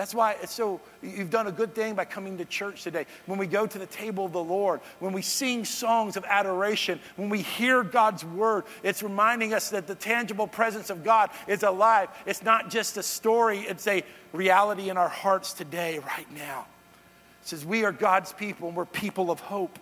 That's 0.00 0.14
why 0.14 0.34
it's 0.40 0.54
so, 0.54 0.80
you've 1.02 1.28
done 1.28 1.46
a 1.46 1.52
good 1.52 1.74
thing 1.74 1.94
by 1.94 2.06
coming 2.06 2.38
to 2.38 2.46
church 2.46 2.84
today. 2.84 3.04
When 3.26 3.38
we 3.38 3.46
go 3.46 3.66
to 3.66 3.78
the 3.78 3.84
table 3.84 4.24
of 4.24 4.32
the 4.32 4.42
Lord, 4.42 4.80
when 4.98 5.12
we 5.12 5.20
sing 5.20 5.62
songs 5.66 6.16
of 6.16 6.24
adoration, 6.24 7.00
when 7.16 7.28
we 7.28 7.42
hear 7.42 7.82
God's 7.82 8.24
word, 8.24 8.64
it's 8.82 9.02
reminding 9.02 9.52
us 9.52 9.68
that 9.68 9.86
the 9.86 9.94
tangible 9.94 10.46
presence 10.46 10.88
of 10.88 11.04
God 11.04 11.28
is 11.46 11.64
alive. 11.64 12.08
It's 12.24 12.42
not 12.42 12.70
just 12.70 12.96
a 12.96 13.02
story, 13.02 13.58
it's 13.58 13.86
a 13.86 14.02
reality 14.32 14.88
in 14.88 14.96
our 14.96 15.10
hearts 15.10 15.52
today, 15.52 15.98
right 15.98 16.32
now. 16.34 16.64
It 17.42 17.48
says, 17.48 17.66
We 17.66 17.84
are 17.84 17.92
God's 17.92 18.32
people 18.32 18.68
and 18.68 18.76
we're 18.78 18.86
people 18.86 19.30
of 19.30 19.40
hope. 19.40 19.78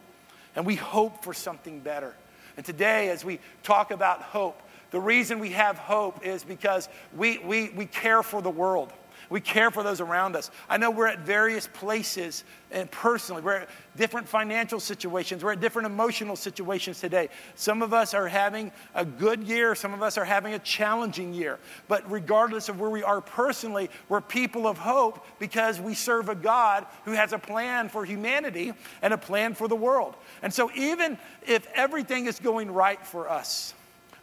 And 0.57 0.67
we 0.67 0.75
hope 0.75 1.23
for 1.23 1.33
something 1.33 1.79
better. 1.79 2.13
And 2.57 2.67
today, 2.67 3.11
as 3.11 3.25
we 3.25 3.39
talk 3.63 3.93
about 3.93 4.23
hope, 4.23 4.61
the 4.91 4.99
reason 4.99 5.39
we 5.39 5.51
have 5.51 5.79
hope 5.79 6.27
is 6.27 6.43
because 6.43 6.89
we, 7.17 7.39
we, 7.39 7.69
we 7.69 7.87
care 7.87 8.25
for 8.25 8.43
the 8.43 8.51
world. 8.51 8.93
We 9.31 9.41
care 9.41 9.71
for 9.71 9.83
those 9.83 10.01
around 10.01 10.37
us. 10.37 10.51
I 10.69 10.79
know 10.79 10.91
we're 10.91 11.07
at 11.07 11.21
various 11.21 11.67
places 11.67 12.45
and 12.71 12.91
personally, 12.91 13.43
we're 13.43 13.57
at 13.57 13.69
different 13.97 14.29
financial 14.29 14.79
situations, 14.81 15.43
we're 15.43 15.53
at 15.53 15.61
different 15.61 15.87
emotional 15.87 16.37
situations 16.37 17.01
today. 17.01 17.29
Some 17.55 17.83
of 17.83 17.95
us 17.95 18.13
are 18.13 18.29
having 18.29 18.73
a 18.95 19.05
good 19.05 19.43
year, 19.43 19.75
some 19.75 19.95
of 19.95 20.03
us 20.03 20.19
are 20.19 20.25
having 20.25 20.55
a 20.55 20.59
challenging 20.59 21.33
year. 21.33 21.59
But 21.89 22.11
regardless 22.11 22.69
of 22.69 22.81
where 22.81 22.91
we 22.91 23.03
are 23.03 23.21
personally, 23.21 23.91
we're 24.09 24.21
people 24.21 24.67
of 24.67 24.77
hope 24.79 25.25
because 25.39 25.81
we 25.81 25.95
serve 25.95 26.29
a 26.29 26.35
God 26.35 26.87
who 27.05 27.13
has 27.13 27.33
a 27.33 27.39
plan 27.39 27.89
for 27.89 28.05
humanity 28.05 28.73
and 29.01 29.15
a 29.15 29.19
plan 29.19 29.55
for 29.55 29.69
the 29.69 29.77
world. 29.77 30.15
And 30.43 30.53
so, 30.53 30.71
even 30.75 31.19
if 31.47 31.67
everything 31.75 32.27
is 32.27 32.39
going 32.39 32.71
right 32.71 33.05
for 33.07 33.31
us, 33.31 33.75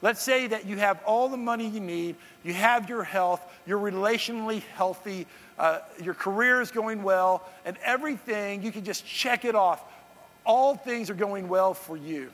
Let's 0.01 0.21
say 0.21 0.47
that 0.47 0.65
you 0.65 0.77
have 0.77 1.01
all 1.05 1.29
the 1.29 1.37
money 1.37 1.67
you 1.67 1.79
need, 1.79 2.15
you 2.43 2.53
have 2.53 2.89
your 2.89 3.03
health, 3.03 3.41
you're 3.65 3.79
relationally 3.79 4.61
healthy, 4.75 5.25
uh, 5.57 5.79
your 6.01 6.13
career 6.13 6.61
is 6.61 6.71
going 6.71 7.01
well, 7.01 7.47
and 7.63 7.77
everything, 7.83 8.61
you 8.61 8.71
can 8.71 8.83
just 8.83 9.05
check 9.05 9.45
it 9.45 9.55
off. 9.55 9.83
All 10.45 10.75
things 10.75 11.09
are 11.09 11.15
going 11.15 11.47
well 11.47 11.73
for 11.73 11.97
you. 11.97 12.29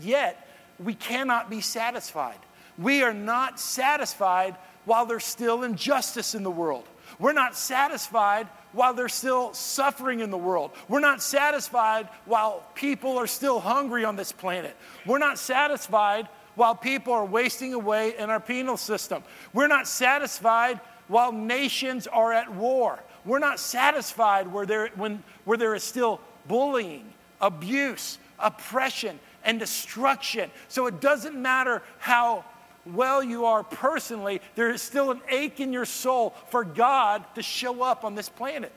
Yet, 0.00 0.46
we 0.78 0.94
cannot 0.94 1.48
be 1.48 1.60
satisfied. 1.60 2.38
We 2.76 3.02
are 3.02 3.14
not 3.14 3.60
satisfied 3.60 4.56
while 4.84 5.06
there's 5.06 5.24
still 5.24 5.62
injustice 5.62 6.34
in 6.34 6.42
the 6.42 6.50
world. 6.50 6.84
We're 7.18 7.32
not 7.32 7.56
satisfied 7.56 8.48
while 8.72 8.92
there's 8.92 9.14
still 9.14 9.54
suffering 9.54 10.20
in 10.20 10.30
the 10.30 10.38
world. 10.38 10.72
We're 10.88 11.00
not 11.00 11.22
satisfied 11.22 12.08
while 12.24 12.66
people 12.74 13.18
are 13.18 13.28
still 13.28 13.60
hungry 13.60 14.04
on 14.04 14.16
this 14.16 14.32
planet. 14.32 14.76
We're 15.06 15.18
not 15.18 15.38
satisfied 15.38 16.28
while 16.54 16.74
people 16.74 17.12
are 17.12 17.24
wasting 17.24 17.74
away 17.74 18.16
in 18.16 18.30
our 18.30 18.40
penal 18.40 18.76
system. 18.76 19.22
We're 19.52 19.68
not 19.68 19.88
satisfied 19.88 20.80
while 21.08 21.32
nations 21.32 22.06
are 22.06 22.32
at 22.32 22.52
war. 22.52 22.98
We're 23.24 23.38
not 23.38 23.58
satisfied 23.58 24.52
where 24.52 24.66
there, 24.66 24.88
when, 24.96 25.22
where 25.44 25.58
there 25.58 25.74
is 25.74 25.82
still 25.82 26.20
bullying, 26.46 27.12
abuse, 27.40 28.18
oppression, 28.38 29.18
and 29.44 29.58
destruction. 29.58 30.50
So 30.68 30.86
it 30.86 31.00
doesn't 31.00 31.34
matter 31.34 31.82
how 31.98 32.44
well 32.86 33.22
you 33.22 33.46
are 33.46 33.62
personally, 33.62 34.40
there 34.56 34.70
is 34.70 34.82
still 34.82 35.10
an 35.10 35.20
ache 35.28 35.60
in 35.60 35.72
your 35.72 35.86
soul 35.86 36.34
for 36.50 36.64
God 36.64 37.24
to 37.34 37.42
show 37.42 37.82
up 37.82 38.04
on 38.04 38.14
this 38.14 38.28
planet. 38.28 38.72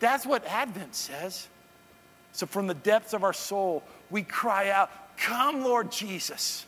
That's 0.00 0.26
what 0.26 0.44
Advent 0.46 0.94
says. 0.94 1.48
So 2.32 2.46
from 2.46 2.66
the 2.66 2.74
depths 2.74 3.12
of 3.12 3.22
our 3.22 3.32
soul, 3.32 3.84
we 4.10 4.22
cry 4.22 4.70
out, 4.70 4.90
Come, 5.16 5.62
Lord 5.62 5.92
Jesus. 5.92 6.66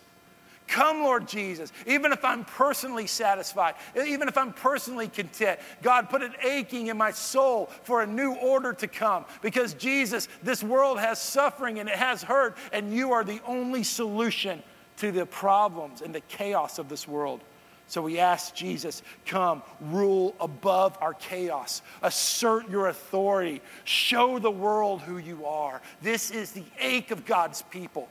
Come, 0.68 1.02
Lord 1.02 1.28
Jesus. 1.28 1.72
Even 1.86 2.12
if 2.12 2.24
I'm 2.24 2.44
personally 2.44 3.06
satisfied, 3.06 3.74
even 3.96 4.28
if 4.28 4.36
I'm 4.36 4.52
personally 4.52 5.08
content, 5.08 5.60
God, 5.82 6.10
put 6.10 6.22
an 6.22 6.34
aching 6.42 6.88
in 6.88 6.96
my 6.96 7.12
soul 7.12 7.70
for 7.84 8.02
a 8.02 8.06
new 8.06 8.34
order 8.34 8.72
to 8.72 8.88
come. 8.88 9.24
Because, 9.42 9.74
Jesus, 9.74 10.28
this 10.42 10.62
world 10.62 10.98
has 10.98 11.20
suffering 11.20 11.78
and 11.78 11.88
it 11.88 11.96
has 11.96 12.22
hurt, 12.22 12.56
and 12.72 12.92
you 12.92 13.12
are 13.12 13.24
the 13.24 13.40
only 13.46 13.84
solution 13.84 14.62
to 14.96 15.12
the 15.12 15.26
problems 15.26 16.02
and 16.02 16.14
the 16.14 16.20
chaos 16.22 16.78
of 16.78 16.88
this 16.88 17.06
world. 17.06 17.40
So 17.88 18.02
we 18.02 18.18
ask 18.18 18.52
Jesus, 18.52 19.02
come, 19.26 19.62
rule 19.80 20.34
above 20.40 20.98
our 21.00 21.14
chaos, 21.14 21.82
assert 22.02 22.68
your 22.68 22.88
authority, 22.88 23.62
show 23.84 24.40
the 24.40 24.50
world 24.50 25.02
who 25.02 25.18
you 25.18 25.46
are. 25.46 25.80
This 26.02 26.32
is 26.32 26.50
the 26.50 26.64
ache 26.80 27.12
of 27.12 27.24
God's 27.24 27.62
people 27.62 28.08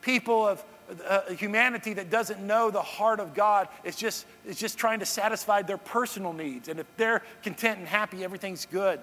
people 0.00 0.46
of 0.46 0.64
uh, 1.06 1.22
humanity 1.32 1.94
that 1.94 2.10
doesn't 2.10 2.40
know 2.40 2.70
the 2.70 2.82
heart 2.82 3.20
of 3.20 3.34
God 3.34 3.68
is 3.84 3.96
just, 3.96 4.26
is 4.46 4.58
just 4.58 4.78
trying 4.78 5.00
to 5.00 5.06
satisfy 5.06 5.62
their 5.62 5.76
personal 5.76 6.32
needs. 6.32 6.68
And 6.68 6.80
if 6.80 6.86
they're 6.96 7.22
content 7.42 7.78
and 7.78 7.86
happy, 7.86 8.24
everything's 8.24 8.66
good. 8.66 9.00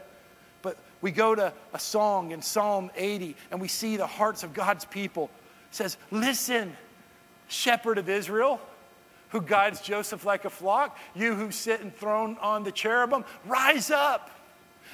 But 0.62 0.78
we 1.02 1.12
go 1.12 1.36
to 1.36 1.54
a 1.74 1.80
song 1.80 2.32
in 2.32 2.42
Psalm 2.42 2.90
80 2.96 3.36
and 3.52 3.62
we 3.62 3.68
see 3.68 3.98
the 3.98 4.08
hearts 4.08 4.44
of 4.44 4.54
God's 4.54 4.86
people. 4.86 5.30
It 5.70 5.76
says, 5.76 5.98
Listen, 6.10 6.76
shepherd 7.48 7.98
of 7.98 8.10
Israel, 8.10 8.60
who 9.30 9.42
guides 9.42 9.82
Joseph 9.82 10.26
like 10.26 10.46
a 10.46 10.50
flock, 10.50 10.98
you 11.14 11.36
who 11.36 11.52
sit 11.52 11.82
enthroned 11.82 12.38
on 12.40 12.64
the 12.64 12.72
cherubim, 12.72 13.26
rise 13.46 13.92
up 13.92 14.32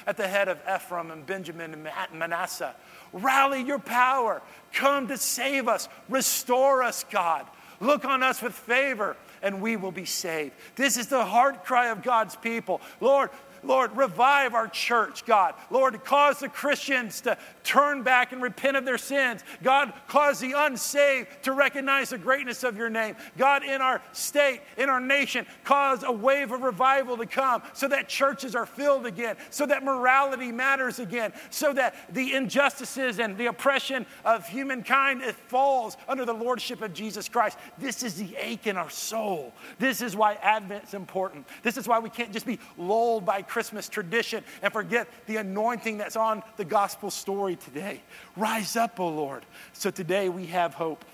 at 0.06 0.16
the 0.16 0.26
head 0.26 0.48
of 0.48 0.58
Ephraim 0.72 1.10
and 1.10 1.24
Benjamin 1.24 1.74
and 1.74 2.18
Manasseh. 2.18 2.74
Rally 3.12 3.62
your 3.62 3.78
power. 3.78 4.42
Come 4.72 5.08
to 5.08 5.16
save 5.16 5.68
us. 5.68 5.88
Restore 6.08 6.82
us, 6.82 7.04
God. 7.10 7.46
Look 7.80 8.04
on 8.04 8.22
us 8.22 8.40
with 8.40 8.54
favor, 8.54 9.16
and 9.42 9.60
we 9.60 9.76
will 9.76 9.92
be 9.92 10.04
saved. 10.04 10.52
This 10.76 10.96
is 10.96 11.08
the 11.08 11.24
heart 11.24 11.64
cry 11.64 11.88
of 11.88 12.02
God's 12.02 12.36
people. 12.36 12.80
Lord, 13.00 13.30
Lord, 13.62 13.96
revive 13.96 14.54
our 14.54 14.68
church, 14.68 15.24
God. 15.24 15.54
Lord, 15.70 16.02
cause 16.04 16.40
the 16.40 16.48
Christians 16.48 17.20
to 17.22 17.38
turn 17.64 18.02
back 18.02 18.32
and 18.32 18.42
repent 18.42 18.76
of 18.76 18.84
their 18.84 18.98
sins. 18.98 19.42
God, 19.62 19.92
cause 20.08 20.40
the 20.40 20.52
unsaved 20.56 21.28
to 21.42 21.52
recognize 21.52 22.10
the 22.10 22.18
greatness 22.18 22.64
of 22.64 22.76
your 22.76 22.90
name. 22.90 23.16
God, 23.38 23.64
in 23.64 23.80
our 23.80 24.02
state, 24.12 24.60
in 24.76 24.88
our 24.88 25.00
nation, 25.00 25.46
cause 25.64 26.02
a 26.02 26.12
wave 26.12 26.52
of 26.52 26.62
revival 26.62 27.16
to 27.16 27.26
come 27.26 27.62
so 27.72 27.88
that 27.88 28.08
churches 28.08 28.54
are 28.54 28.66
filled 28.66 29.06
again, 29.06 29.36
so 29.50 29.66
that 29.66 29.84
morality 29.84 30.50
matters 30.50 30.98
again, 30.98 31.32
so 31.50 31.72
that 31.72 31.94
the 32.12 32.34
injustices 32.34 33.18
and 33.18 33.36
the 33.36 33.46
oppression 33.46 34.06
of 34.24 34.46
humankind 34.48 35.22
falls 35.48 35.96
under 36.08 36.24
the 36.24 36.32
lordship 36.32 36.82
of 36.82 36.92
Jesus 36.92 37.28
Christ. 37.28 37.58
This 37.78 38.02
is 38.02 38.14
the 38.14 38.34
ache 38.38 38.66
in 38.66 38.76
our 38.76 38.90
soul. 38.90 39.52
This 39.78 40.02
is 40.02 40.16
why 40.16 40.34
Advent 40.34 40.84
is 40.84 40.94
important. 40.94 41.46
This 41.62 41.76
is 41.76 41.86
why 41.86 41.98
we 41.98 42.10
can't 42.10 42.32
just 42.32 42.46
be 42.46 42.58
lulled 42.76 43.24
by 43.24 43.42
Christmas 43.52 43.86
tradition 43.86 44.42
and 44.62 44.72
forget 44.72 45.06
the 45.26 45.36
anointing 45.36 45.98
that's 45.98 46.16
on 46.16 46.42
the 46.56 46.64
gospel 46.64 47.10
story 47.10 47.54
today. 47.54 48.00
Rise 48.34 48.76
up, 48.76 48.98
O 48.98 49.08
Lord. 49.08 49.44
So 49.74 49.90
today 49.90 50.30
we 50.30 50.46
have 50.46 50.72
hope. 50.72 51.04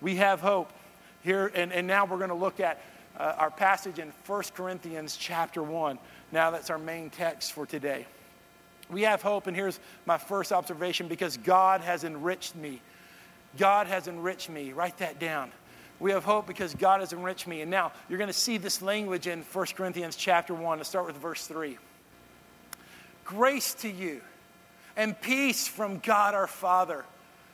We 0.00 0.14
have 0.14 0.40
hope 0.40 0.72
here, 1.24 1.50
and, 1.52 1.72
and 1.72 1.84
now 1.84 2.04
we're 2.04 2.18
going 2.18 2.28
to 2.28 2.36
look 2.36 2.60
at 2.60 2.80
uh, 3.18 3.34
our 3.38 3.50
passage 3.50 3.98
in 3.98 4.12
1 4.24 4.42
Corinthians 4.54 5.16
chapter 5.16 5.64
1. 5.64 5.98
Now 6.30 6.52
that's 6.52 6.70
our 6.70 6.78
main 6.78 7.10
text 7.10 7.52
for 7.52 7.66
today. 7.66 8.06
We 8.88 9.02
have 9.02 9.20
hope, 9.20 9.48
and 9.48 9.56
here's 9.56 9.80
my 10.06 10.16
first 10.16 10.52
observation 10.52 11.08
because 11.08 11.38
God 11.38 11.80
has 11.80 12.04
enriched 12.04 12.54
me. 12.54 12.80
God 13.58 13.88
has 13.88 14.06
enriched 14.06 14.48
me. 14.48 14.72
Write 14.72 14.98
that 14.98 15.18
down. 15.18 15.50
We 16.04 16.10
have 16.10 16.24
hope 16.24 16.46
because 16.46 16.74
God 16.74 17.00
has 17.00 17.14
enriched 17.14 17.46
me. 17.46 17.62
And 17.62 17.70
now 17.70 17.90
you're 18.10 18.18
going 18.18 18.28
to 18.28 18.34
see 18.34 18.58
this 18.58 18.82
language 18.82 19.26
in 19.26 19.40
1 19.40 19.66
Corinthians 19.74 20.16
chapter 20.16 20.52
1. 20.52 20.76
Let's 20.76 20.90
start 20.90 21.06
with 21.06 21.16
verse 21.16 21.46
3. 21.46 21.78
Grace 23.24 23.72
to 23.76 23.88
you 23.88 24.20
and 24.98 25.18
peace 25.18 25.66
from 25.66 26.00
God 26.00 26.34
our 26.34 26.46
Father 26.46 27.06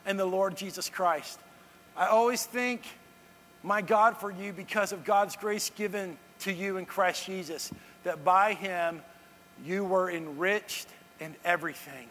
and 0.05 0.19
the 0.19 0.25
Lord 0.25 0.57
Jesus 0.57 0.89
Christ. 0.89 1.39
I 1.97 2.09
always 2.09 2.45
think, 2.45 2.83
my 3.63 3.83
God, 3.83 4.17
for 4.17 4.33
you 4.33 4.53
because 4.53 4.91
of 4.91 5.05
God's 5.05 5.37
grace 5.37 5.71
given 5.71 6.19
to 6.41 6.53
you 6.53 6.77
in 6.77 6.87
Christ 6.87 7.27
Jesus, 7.27 7.71
that 8.03 8.25
by 8.25 8.55
him 8.55 9.01
you 9.65 9.85
were 9.85 10.11
enriched 10.11 10.89
in 11.21 11.37
everything, 11.45 12.09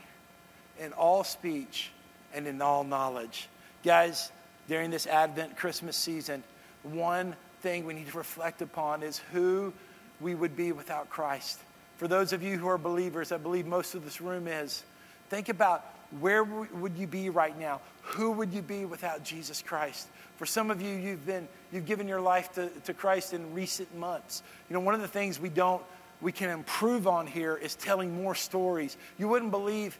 in 0.79 0.93
all 0.93 1.25
speech 1.25 1.91
and 2.33 2.47
in 2.47 2.61
all 2.61 2.85
knowledge. 2.85 3.49
Guys, 3.83 4.31
during 4.69 4.91
this 4.91 5.07
Advent 5.07 5.57
Christmas 5.57 5.97
season, 5.97 6.43
one 6.83 7.35
thing 7.61 7.85
we 7.85 7.93
need 7.93 8.07
to 8.07 8.17
reflect 8.17 8.61
upon 8.61 9.01
is 9.01 9.17
who 9.33 9.73
we 10.21 10.35
would 10.35 10.55
be 10.55 10.71
without 10.71 11.09
Christ. 11.09 11.59
For 11.97 12.07
those 12.07 12.31
of 12.31 12.43
you 12.43 12.57
who 12.57 12.67
are 12.67 12.77
believers, 12.77 13.31
I 13.31 13.37
believe 13.37 13.65
most 13.65 13.95
of 13.95 14.05
this 14.05 14.21
room 14.21 14.47
is, 14.47 14.83
think 15.29 15.49
about 15.49 15.83
where 16.19 16.43
would 16.43 16.95
you 16.95 17.07
be 17.07 17.29
right 17.29 17.57
now? 17.59 17.81
Who 18.03 18.31
would 18.31 18.53
you 18.53 18.61
be 18.61 18.85
without 18.85 19.23
Jesus 19.23 19.61
Christ? 19.61 20.07
For 20.37 20.45
some 20.45 20.71
of 20.71 20.81
you, 20.81 20.95
you've 20.95 21.25
been 21.25 21.47
you've 21.71 21.85
given 21.85 22.07
your 22.07 22.21
life 22.21 22.51
to, 22.53 22.69
to 22.85 22.93
Christ 22.93 23.33
in 23.33 23.53
recent 23.53 23.93
months. 23.95 24.41
You 24.69 24.75
know, 24.75 24.79
one 24.79 24.95
of 24.95 25.01
the 25.01 25.07
things 25.07 25.39
we 25.39 25.49
don't 25.49 25.83
we 26.21 26.31
can 26.31 26.49
improve 26.49 27.07
on 27.07 27.27
here 27.27 27.55
is 27.55 27.75
telling 27.75 28.21
more 28.21 28.35
stories. 28.35 28.97
You 29.17 29.27
wouldn't 29.27 29.51
believe 29.51 29.97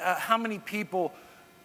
uh, 0.00 0.14
how 0.14 0.38
many 0.38 0.58
people 0.58 1.12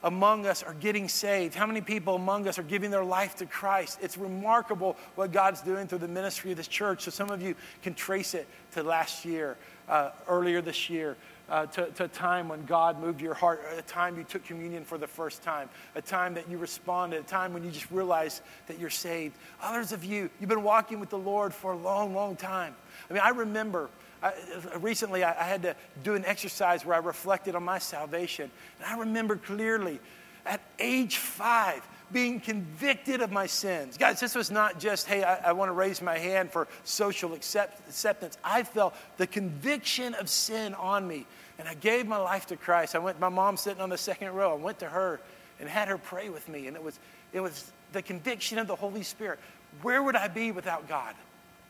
among 0.04 0.46
us 0.46 0.62
are 0.64 0.74
getting 0.76 1.08
saved? 1.08 1.56
How 1.56 1.66
many 1.66 1.82
people 1.82 2.16
among 2.16 2.48
us 2.48 2.60
are 2.60 2.64
giving 2.64 2.92
their 2.92 3.04
life 3.04 3.36
to 3.38 3.46
Christ? 3.46 4.00
It's 4.02 4.18
remarkable 4.18 4.98
what 5.16 5.32
God's 5.32 5.62
doing 5.62 5.88
through 5.88 6.00
the 6.00 6.08
ministry 6.08 6.52
of 6.52 6.58
this 6.58 6.68
church. 6.68 7.04
So 7.04 7.12
some 7.12 7.30
of 7.30 7.42
you 7.42 7.56
can 7.82 7.94
trace 7.94 8.34
it 8.34 8.48
to 8.72 8.84
last 8.84 9.26
year, 9.26 9.58
uh, 9.88 10.12
earlier 10.28 10.62
this 10.62 10.90
year. 10.90 11.16
Uh, 11.50 11.66
to, 11.66 11.88
to, 11.88 12.06
a 12.06 12.08
time 12.08 12.48
when 12.48 12.64
God 12.64 13.02
moved 13.02 13.20
your 13.20 13.34
heart, 13.34 13.62
a 13.78 13.82
time 13.82 14.18
you 14.18 14.24
took 14.24 14.46
communion 14.46 14.86
for 14.86 14.98
the 14.98 15.06
first 15.06 15.44
time, 15.44 15.70
a 15.94 16.02
time 16.02 16.34
that 16.36 16.50
you 16.50 16.58
responded, 16.58 17.20
a 17.20 17.24
time 17.24 17.54
when 17.54 17.66
you 17.66 17.70
just 17.70 17.92
realized 17.92 18.42
that 18.68 18.80
you're 18.80 18.90
saved. 18.90 19.36
Others 19.62 19.92
of 19.92 20.06
you, 20.06 20.30
you've 20.40 20.50
been 20.50 20.64
walking 20.64 21.02
with 21.02 21.10
the 21.10 21.18
Lord 21.18 21.54
for 21.54 21.74
a 21.74 21.78
long, 21.78 22.16
long 22.16 22.38
time. 22.38 22.74
I 23.10 23.14
mean, 23.14 23.22
I 23.22 23.30
remember 23.30 23.90
I, 24.24 24.30
uh, 24.30 24.80
recently, 24.80 25.24
I, 25.24 25.32
I 25.32 25.44
had 25.44 25.62
to 25.64 25.76
do 26.04 26.16
an 26.16 26.26
exercise 26.26 26.86
where 26.86 26.96
I 26.96 27.00
reflected 27.00 27.56
on 27.56 27.64
my 27.64 27.78
salvation. 27.80 28.50
And 28.80 28.88
I 28.88 28.98
remember 28.98 29.36
clearly 29.36 30.00
at 30.46 30.62
age 30.80 31.18
five, 31.18 31.88
being 32.12 32.40
convicted 32.40 33.22
of 33.22 33.32
my 33.32 33.48
sins. 33.48 33.98
Guys, 33.98 34.20
this 34.20 34.36
was 34.36 34.52
not 34.52 34.80
just, 34.80 35.08
hey, 35.08 35.24
I, 35.24 35.50
I 35.50 35.52
want 35.52 35.70
to 35.70 35.74
raise 35.74 36.02
my 36.02 36.18
hand 36.18 36.52
for 36.52 36.68
social 36.84 37.34
accept, 37.34 37.88
acceptance. 37.88 38.38
I 38.44 38.64
felt 38.64 38.96
the 39.18 39.26
conviction 39.26 40.14
of 40.14 40.30
sin 40.30 40.74
on 40.76 41.08
me. 41.08 41.26
And 41.60 41.68
I 41.68 41.74
gave 41.76 42.08
my 42.08 42.18
life 42.18 42.46
to 42.48 42.56
Christ. 42.56 42.96
I 42.96 43.00
went, 43.00 43.20
my 43.20 43.30
mom 43.30 43.58
sitting 43.58 43.82
on 43.82 43.90
the 43.90 43.98
second 43.98 44.34
row. 44.34 44.52
I 44.52 44.56
went 44.56 44.80
to 44.80 44.88
her 44.90 45.20
and 45.60 45.68
had 45.68 45.88
her 45.88 45.98
pray 45.98 46.30
with 46.30 46.48
me. 46.48 46.68
And 46.68 46.76
it 46.76 46.84
was, 46.84 47.00
it 47.32 47.40
was 47.40 47.72
the 47.94 48.02
conviction 48.02 48.58
of 48.60 48.68
the 48.68 48.76
Holy 48.76 49.04
Spirit. 49.04 49.40
Where 49.82 50.04
would 50.04 50.16
I 50.16 50.28
be 50.28 50.52
without 50.52 50.88
God? 50.88 51.16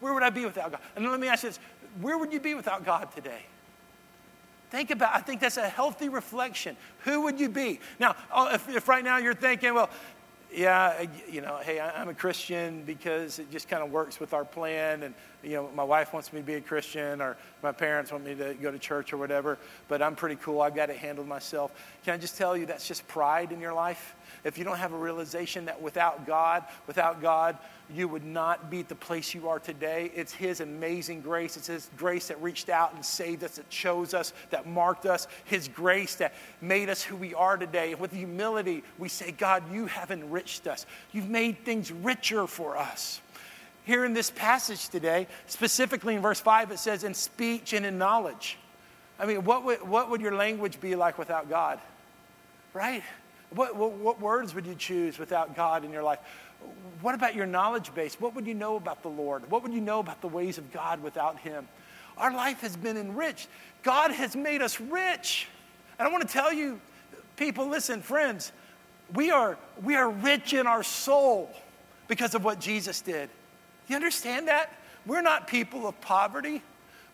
Where 0.03 0.13
would 0.13 0.21
I 0.21 0.31
be 0.31 0.43
without 0.43 0.69
God? 0.69 0.81
And 0.97 1.09
let 1.09 1.17
me 1.17 1.29
ask 1.29 1.43
you 1.43 1.49
this 1.49 1.59
where 2.01 2.17
would 2.17 2.33
you 2.33 2.41
be 2.41 2.55
without 2.55 2.83
God 2.83 3.07
today? 3.15 3.45
Think 4.69 4.91
about, 4.91 5.15
I 5.15 5.19
think 5.19 5.39
that's 5.39 5.55
a 5.55 5.69
healthy 5.69 6.09
reflection. 6.09 6.75
Who 7.05 7.21
would 7.21 7.39
you 7.39 7.47
be? 7.47 7.79
Now, 7.99 8.17
oh, 8.33 8.53
if, 8.53 8.67
if 8.67 8.89
right 8.89 9.03
now 9.03 9.15
you're 9.15 9.33
thinking, 9.33 9.73
well, 9.73 9.89
yeah, 10.53 11.05
you 11.31 11.39
know, 11.39 11.57
hey, 11.63 11.79
I'm 11.79 12.09
a 12.09 12.13
Christian 12.13 12.83
because 12.83 13.39
it 13.39 13.49
just 13.49 13.69
kind 13.69 13.81
of 13.81 13.91
works 13.91 14.19
with 14.19 14.33
our 14.33 14.43
plan. 14.43 15.03
And, 15.03 15.15
you 15.41 15.51
know, 15.51 15.69
my 15.73 15.85
wife 15.85 16.11
wants 16.11 16.33
me 16.33 16.41
to 16.41 16.45
be 16.45 16.55
a 16.55 16.61
Christian 16.61 17.21
or 17.21 17.37
my 17.61 17.71
parents 17.71 18.11
want 18.11 18.25
me 18.25 18.35
to 18.35 18.55
go 18.55 18.71
to 18.71 18.79
church 18.79 19.13
or 19.13 19.17
whatever, 19.17 19.57
but 19.87 20.01
I'm 20.01 20.15
pretty 20.17 20.35
cool. 20.35 20.59
I've 20.59 20.75
got 20.75 20.89
it 20.89 20.97
handled 20.97 21.29
myself. 21.29 21.71
Can 22.03 22.13
I 22.13 22.17
just 22.17 22.37
tell 22.37 22.57
you 22.57 22.65
that's 22.65 22.87
just 22.87 23.07
pride 23.07 23.53
in 23.53 23.61
your 23.61 23.73
life? 23.73 24.15
If 24.43 24.57
you 24.57 24.63
don't 24.63 24.77
have 24.77 24.93
a 24.93 24.97
realization 24.97 25.65
that 25.65 25.81
without 25.81 26.25
God, 26.25 26.63
without 26.87 27.21
God, 27.21 27.57
you 27.93 28.07
would 28.07 28.23
not 28.23 28.69
be 28.71 28.79
at 28.79 28.89
the 28.89 28.95
place 28.95 29.33
you 29.33 29.49
are 29.49 29.59
today. 29.59 30.11
It's 30.15 30.33
His 30.33 30.59
amazing 30.59 31.21
grace. 31.21 31.57
It's 31.57 31.67
His 31.67 31.89
grace 31.97 32.27
that 32.27 32.41
reached 32.41 32.69
out 32.69 32.93
and 32.93 33.05
saved 33.05 33.43
us, 33.43 33.57
that 33.57 33.69
chose 33.69 34.13
us, 34.13 34.33
that 34.49 34.65
marked 34.65 35.05
us. 35.05 35.27
His 35.45 35.67
grace 35.67 36.15
that 36.15 36.33
made 36.61 36.89
us 36.89 37.03
who 37.03 37.15
we 37.15 37.33
are 37.33 37.57
today. 37.57 37.91
And 37.91 37.99
with 37.99 38.11
humility, 38.11 38.83
we 38.97 39.09
say, 39.09 39.31
God, 39.31 39.63
you 39.71 39.85
have 39.87 40.11
enriched 40.11 40.67
us. 40.67 40.85
You've 41.11 41.29
made 41.29 41.65
things 41.65 41.91
richer 41.91 42.47
for 42.47 42.77
us. 42.77 43.21
Here 43.85 44.05
in 44.05 44.13
this 44.13 44.31
passage 44.31 44.87
today, 44.87 45.27
specifically 45.45 46.15
in 46.15 46.21
verse 46.21 46.39
5, 46.39 46.71
it 46.71 46.79
says, 46.79 47.03
in 47.03 47.13
speech 47.13 47.73
and 47.73 47.85
in 47.85 47.97
knowledge. 47.97 48.57
I 49.19 49.25
mean, 49.25 49.43
what 49.43 49.63
would, 49.65 49.87
what 49.87 50.09
would 50.09 50.21
your 50.21 50.35
language 50.35 50.79
be 50.79 50.95
like 50.95 51.17
without 51.17 51.49
God? 51.49 51.79
Right? 52.73 53.03
What, 53.55 53.75
what, 53.75 53.93
what 53.93 54.21
words 54.21 54.55
would 54.55 54.65
you 54.65 54.75
choose 54.75 55.19
without 55.19 55.55
God 55.55 55.85
in 55.85 55.91
your 55.91 56.03
life? 56.03 56.19
What 57.01 57.15
about 57.15 57.35
your 57.35 57.45
knowledge 57.45 57.93
base? 57.93 58.19
What 58.19 58.35
would 58.35 58.47
you 58.47 58.53
know 58.53 58.75
about 58.75 59.01
the 59.03 59.09
Lord? 59.09 59.49
What 59.51 59.63
would 59.63 59.73
you 59.73 59.81
know 59.81 59.99
about 59.99 60.21
the 60.21 60.27
ways 60.27 60.57
of 60.57 60.71
God 60.71 61.03
without 61.03 61.39
Him? 61.39 61.67
Our 62.17 62.33
life 62.33 62.61
has 62.61 62.77
been 62.77 62.97
enriched. 62.97 63.47
God 63.81 64.11
has 64.11 64.35
made 64.35 64.61
us 64.61 64.79
rich. 64.79 65.47
And 65.99 66.07
I 66.07 66.11
want 66.11 66.27
to 66.27 66.31
tell 66.31 66.53
you, 66.53 66.79
people, 67.35 67.67
listen, 67.67 68.01
friends, 68.01 68.51
we 69.13 69.31
are, 69.31 69.57
we 69.83 69.95
are 69.95 70.09
rich 70.09 70.53
in 70.53 70.67
our 70.67 70.83
soul 70.83 71.51
because 72.07 72.35
of 72.35 72.43
what 72.43 72.59
Jesus 72.59 73.01
did. 73.01 73.29
You 73.87 73.95
understand 73.95 74.47
that? 74.47 74.71
We're 75.05 75.21
not 75.21 75.47
people 75.47 75.87
of 75.87 75.99
poverty. 76.01 76.61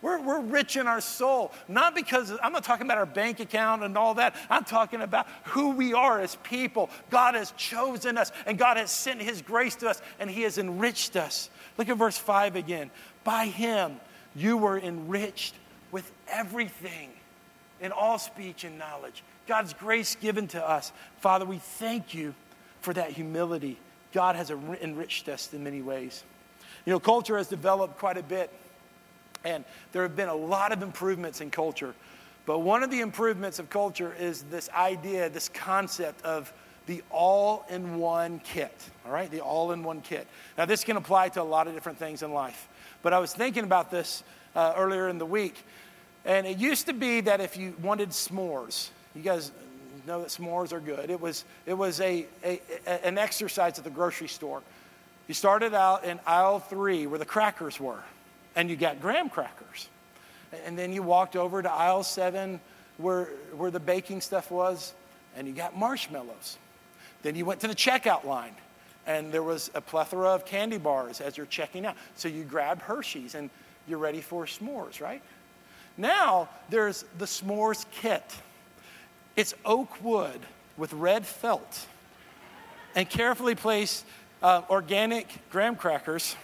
We're, 0.02 0.20
we're 0.20 0.40
rich 0.40 0.76
in 0.76 0.86
our 0.86 1.00
soul. 1.00 1.52
Not 1.68 1.94
because, 1.94 2.32
I'm 2.42 2.52
not 2.52 2.64
talking 2.64 2.86
about 2.86 2.98
our 2.98 3.06
bank 3.06 3.40
account 3.40 3.82
and 3.82 3.96
all 3.98 4.14
that. 4.14 4.34
I'm 4.48 4.64
talking 4.64 5.02
about 5.02 5.26
who 5.44 5.70
we 5.70 5.92
are 5.92 6.20
as 6.20 6.36
people. 6.36 6.88
God 7.10 7.34
has 7.34 7.52
chosen 7.52 8.16
us 8.16 8.32
and 8.46 8.58
God 8.58 8.78
has 8.78 8.90
sent 8.90 9.20
His 9.20 9.42
grace 9.42 9.76
to 9.76 9.90
us 9.90 10.00
and 10.18 10.30
He 10.30 10.42
has 10.42 10.56
enriched 10.56 11.16
us. 11.16 11.50
Look 11.76 11.88
at 11.88 11.96
verse 11.98 12.16
5 12.16 12.56
again. 12.56 12.90
By 13.24 13.46
Him, 13.46 14.00
you 14.34 14.56
were 14.56 14.78
enriched 14.78 15.54
with 15.92 16.10
everything 16.28 17.10
in 17.80 17.92
all 17.92 18.18
speech 18.18 18.64
and 18.64 18.78
knowledge. 18.78 19.22
God's 19.46 19.74
grace 19.74 20.14
given 20.14 20.46
to 20.48 20.66
us. 20.66 20.92
Father, 21.18 21.44
we 21.44 21.58
thank 21.58 22.14
you 22.14 22.34
for 22.80 22.94
that 22.94 23.10
humility. 23.10 23.76
God 24.12 24.36
has 24.36 24.50
enriched 24.50 25.28
us 25.28 25.52
in 25.52 25.62
many 25.62 25.82
ways. 25.82 26.24
You 26.86 26.92
know, 26.92 27.00
culture 27.00 27.36
has 27.36 27.48
developed 27.48 27.98
quite 27.98 28.16
a 28.16 28.22
bit 28.22 28.50
and 29.44 29.64
there 29.92 30.02
have 30.02 30.16
been 30.16 30.28
a 30.28 30.34
lot 30.34 30.72
of 30.72 30.82
improvements 30.82 31.40
in 31.40 31.50
culture. 31.50 31.94
But 32.46 32.60
one 32.60 32.82
of 32.82 32.90
the 32.90 33.00
improvements 33.00 33.58
of 33.58 33.70
culture 33.70 34.14
is 34.18 34.42
this 34.44 34.68
idea, 34.70 35.28
this 35.28 35.48
concept 35.48 36.24
of 36.24 36.52
the 36.86 37.02
all 37.10 37.64
in 37.68 37.98
one 37.98 38.40
kit. 38.40 38.74
All 39.06 39.12
right, 39.12 39.30
the 39.30 39.40
all 39.40 39.72
in 39.72 39.84
one 39.84 40.00
kit. 40.00 40.26
Now, 40.58 40.64
this 40.64 40.82
can 40.82 40.96
apply 40.96 41.28
to 41.30 41.42
a 41.42 41.44
lot 41.44 41.68
of 41.68 41.74
different 41.74 41.98
things 41.98 42.22
in 42.22 42.32
life. 42.32 42.68
But 43.02 43.12
I 43.12 43.18
was 43.18 43.32
thinking 43.32 43.64
about 43.64 43.90
this 43.90 44.24
uh, 44.56 44.74
earlier 44.76 45.08
in 45.08 45.18
the 45.18 45.26
week. 45.26 45.64
And 46.24 46.46
it 46.46 46.58
used 46.58 46.86
to 46.86 46.92
be 46.92 47.20
that 47.22 47.40
if 47.40 47.56
you 47.56 47.74
wanted 47.82 48.10
s'mores, 48.10 48.88
you 49.14 49.22
guys 49.22 49.52
know 50.06 50.20
that 50.20 50.28
s'mores 50.28 50.72
are 50.72 50.80
good. 50.80 51.10
It 51.10 51.20
was, 51.20 51.44
it 51.66 51.74
was 51.74 52.00
a, 52.00 52.26
a, 52.44 52.60
a 52.86 53.06
an 53.06 53.18
exercise 53.18 53.78
at 53.78 53.84
the 53.84 53.90
grocery 53.90 54.28
store. 54.28 54.62
You 55.28 55.34
started 55.34 55.74
out 55.74 56.04
in 56.04 56.18
aisle 56.26 56.58
three 56.58 57.06
where 57.06 57.18
the 57.18 57.24
crackers 57.24 57.78
were 57.78 58.02
and 58.56 58.70
you 58.70 58.76
got 58.76 59.00
graham 59.00 59.28
crackers. 59.28 59.88
And 60.66 60.76
then 60.76 60.92
you 60.92 61.02
walked 61.02 61.36
over 61.36 61.62
to 61.62 61.70
aisle 61.70 62.02
seven 62.02 62.60
where, 62.98 63.26
where 63.56 63.70
the 63.70 63.80
baking 63.80 64.20
stuff 64.20 64.50
was, 64.50 64.94
and 65.36 65.46
you 65.46 65.54
got 65.54 65.76
marshmallows. 65.76 66.58
Then 67.22 67.36
you 67.36 67.44
went 67.44 67.60
to 67.60 67.68
the 67.68 67.74
checkout 67.74 68.24
line, 68.24 68.54
and 69.06 69.32
there 69.32 69.42
was 69.42 69.70
a 69.74 69.80
plethora 69.80 70.28
of 70.30 70.44
candy 70.44 70.78
bars 70.78 71.20
as 71.20 71.36
you're 71.36 71.46
checking 71.46 71.86
out. 71.86 71.96
So 72.16 72.28
you 72.28 72.44
grab 72.44 72.82
Hershey's, 72.82 73.34
and 73.34 73.50
you're 73.86 73.98
ready 73.98 74.20
for 74.20 74.44
s'mores, 74.44 75.00
right? 75.00 75.22
Now 75.96 76.48
there's 76.68 77.04
the 77.18 77.26
s'mores 77.26 77.84
kit. 77.90 78.24
It's 79.36 79.54
oak 79.64 80.02
wood 80.02 80.40
with 80.76 80.92
red 80.92 81.26
felt 81.26 81.86
and 82.94 83.08
carefully 83.08 83.54
placed 83.54 84.04
uh, 84.42 84.62
organic 84.70 85.28
graham 85.50 85.76
crackers 85.76 86.36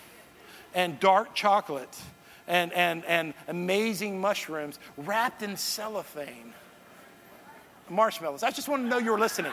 and 0.77 1.01
dark 1.01 1.35
chocolate 1.35 1.99
and, 2.47 2.73
and, 2.75 3.05
and 3.07 3.35
amazing 3.49 4.21
mushrooms 4.21 4.79
wrapped 4.97 5.43
in 5.43 5.57
cellophane. 5.57 6.53
Marshmallows. 7.89 8.43
I 8.43 8.51
just 8.51 8.69
want 8.69 8.85
to 8.85 8.89
know 8.89 8.99
you 8.99 9.11
were 9.11 9.19
listening. 9.19 9.53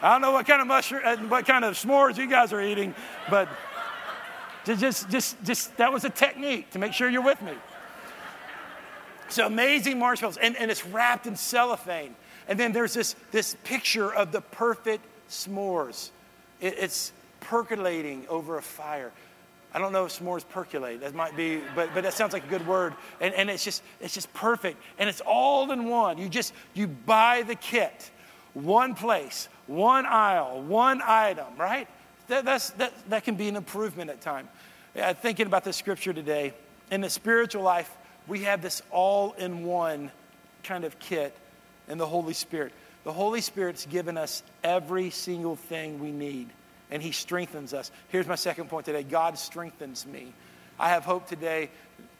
I 0.00 0.12
don't 0.12 0.20
know 0.20 0.32
what 0.32 0.46
kind 0.46 0.60
of 0.60 0.66
mushroom, 0.66 1.02
uh, 1.04 1.16
what 1.28 1.46
kind 1.46 1.64
of 1.64 1.74
s'mores 1.74 2.16
you 2.16 2.28
guys 2.28 2.52
are 2.52 2.60
eating, 2.60 2.94
but 3.30 3.48
just, 4.64 5.08
just, 5.10 5.42
just 5.44 5.76
that 5.76 5.92
was 5.92 6.04
a 6.04 6.10
technique 6.10 6.70
to 6.70 6.78
make 6.78 6.92
sure 6.92 7.08
you're 7.08 7.22
with 7.22 7.40
me. 7.42 7.52
So 9.28 9.46
amazing 9.46 9.98
marshmallows, 9.98 10.38
and, 10.38 10.56
and 10.56 10.70
it's 10.70 10.84
wrapped 10.86 11.26
in 11.26 11.36
cellophane. 11.36 12.14
And 12.48 12.58
then 12.58 12.72
there's 12.72 12.94
this, 12.94 13.14
this 13.30 13.56
picture 13.64 14.12
of 14.12 14.32
the 14.32 14.40
perfect 14.40 15.04
s'mores. 15.28 16.10
It, 16.60 16.74
it's 16.78 17.12
percolating 17.40 18.26
over 18.28 18.58
a 18.58 18.62
fire. 18.62 19.12
I 19.72 19.78
don't 19.78 19.92
know 19.92 20.06
if 20.06 20.18
s'mores 20.18 20.48
percolate. 20.48 21.00
That 21.00 21.14
might 21.14 21.36
be, 21.36 21.60
but, 21.74 21.90
but 21.94 22.02
that 22.02 22.14
sounds 22.14 22.32
like 22.32 22.44
a 22.44 22.48
good 22.48 22.66
word. 22.66 22.94
And, 23.20 23.34
and 23.34 23.50
it's 23.50 23.64
just 23.64 23.82
it's 24.00 24.14
just 24.14 24.32
perfect. 24.32 24.80
And 24.98 25.08
it's 25.08 25.20
all 25.20 25.70
in 25.70 25.84
one. 25.84 26.18
You 26.18 26.28
just 26.28 26.54
you 26.74 26.86
buy 26.86 27.42
the 27.42 27.54
kit, 27.54 28.10
one 28.54 28.94
place, 28.94 29.48
one 29.66 30.06
aisle, 30.06 30.62
one 30.62 31.02
item, 31.04 31.46
right? 31.58 31.86
That, 32.28 32.44
that's, 32.44 32.70
that, 32.70 32.92
that 33.08 33.24
can 33.24 33.36
be 33.36 33.48
an 33.48 33.56
improvement 33.56 34.10
at 34.10 34.20
time. 34.20 34.48
Yeah, 34.94 35.12
thinking 35.12 35.46
about 35.46 35.64
the 35.64 35.72
scripture 35.72 36.12
today, 36.12 36.52
in 36.90 37.00
the 37.00 37.10
spiritual 37.10 37.62
life, 37.62 37.90
we 38.26 38.40
have 38.40 38.62
this 38.62 38.82
all 38.90 39.32
in 39.32 39.64
one 39.64 40.10
kind 40.62 40.84
of 40.84 40.98
kit 40.98 41.34
in 41.88 41.98
the 41.98 42.06
Holy 42.06 42.34
Spirit. 42.34 42.72
The 43.04 43.12
Holy 43.12 43.40
Spirit's 43.40 43.86
given 43.86 44.18
us 44.18 44.42
every 44.62 45.10
single 45.10 45.56
thing 45.56 46.00
we 46.00 46.10
need 46.10 46.48
and 46.90 47.02
He 47.02 47.12
strengthens 47.12 47.74
us. 47.74 47.90
Here's 48.08 48.26
my 48.26 48.34
second 48.34 48.68
point 48.68 48.86
today 48.86 49.02
God 49.02 49.38
strengthens 49.38 50.06
me. 50.06 50.32
I 50.78 50.90
have 50.90 51.04
hope 51.04 51.26
today, 51.28 51.70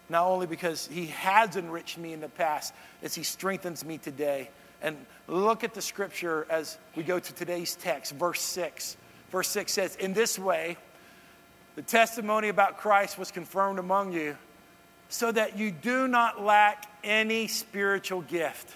not 0.08 0.26
only 0.26 0.46
because 0.46 0.86
He 0.88 1.06
has 1.06 1.56
enriched 1.56 1.98
me 1.98 2.12
in 2.12 2.20
the 2.20 2.28
past, 2.28 2.74
as 3.02 3.14
He 3.14 3.22
strengthens 3.22 3.84
me 3.84 3.98
today. 3.98 4.50
And 4.80 4.96
look 5.26 5.64
at 5.64 5.74
the 5.74 5.82
scripture 5.82 6.46
as 6.48 6.78
we 6.94 7.02
go 7.02 7.18
to 7.18 7.34
today's 7.34 7.74
text, 7.76 8.12
verse 8.14 8.40
6. 8.40 8.96
Verse 9.30 9.48
6 9.48 9.72
says, 9.72 9.96
In 9.96 10.14
this 10.14 10.38
way, 10.38 10.76
the 11.74 11.82
testimony 11.82 12.48
about 12.48 12.78
Christ 12.78 13.18
was 13.18 13.30
confirmed 13.30 13.78
among 13.78 14.12
you, 14.12 14.36
so 15.08 15.32
that 15.32 15.58
you 15.58 15.70
do 15.70 16.08
not 16.08 16.42
lack 16.42 16.84
any 17.04 17.46
spiritual 17.46 18.22
gift. 18.22 18.74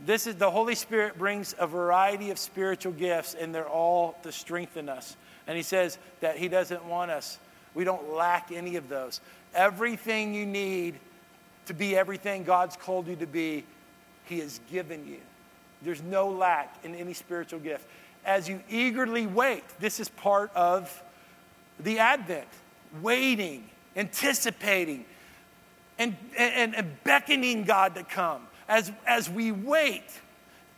This 0.00 0.26
is 0.26 0.36
the 0.36 0.50
Holy 0.50 0.74
Spirit 0.74 1.18
brings 1.18 1.54
a 1.58 1.66
variety 1.66 2.30
of 2.30 2.38
spiritual 2.38 2.92
gifts, 2.92 3.34
and 3.34 3.54
they're 3.54 3.68
all 3.68 4.18
to 4.22 4.32
strengthen 4.32 4.88
us. 4.88 5.16
And 5.46 5.56
He 5.56 5.62
says 5.62 5.98
that 6.20 6.36
He 6.36 6.48
doesn't 6.48 6.84
want 6.84 7.10
us, 7.10 7.38
we 7.74 7.84
don't 7.84 8.14
lack 8.14 8.52
any 8.52 8.76
of 8.76 8.88
those. 8.88 9.20
Everything 9.54 10.34
you 10.34 10.46
need 10.46 10.96
to 11.66 11.74
be 11.74 11.96
everything 11.96 12.44
God's 12.44 12.76
called 12.76 13.08
you 13.08 13.16
to 13.16 13.26
be, 13.26 13.64
He 14.26 14.38
has 14.40 14.60
given 14.70 15.06
you. 15.06 15.18
There's 15.82 16.02
no 16.02 16.28
lack 16.28 16.74
in 16.84 16.94
any 16.94 17.12
spiritual 17.12 17.60
gift. 17.60 17.86
As 18.24 18.48
you 18.48 18.62
eagerly 18.68 19.26
wait, 19.26 19.64
this 19.78 20.00
is 20.00 20.08
part 20.08 20.50
of 20.54 21.02
the 21.80 21.98
Advent, 21.98 22.48
waiting 23.02 23.68
anticipating 23.96 25.04
and, 25.98 26.14
and, 26.36 26.76
and 26.76 27.02
beckoning 27.02 27.64
God 27.64 27.94
to 27.94 28.04
come. 28.04 28.46
As, 28.68 28.90
as 29.06 29.30
we 29.30 29.52
wait, 29.52 30.04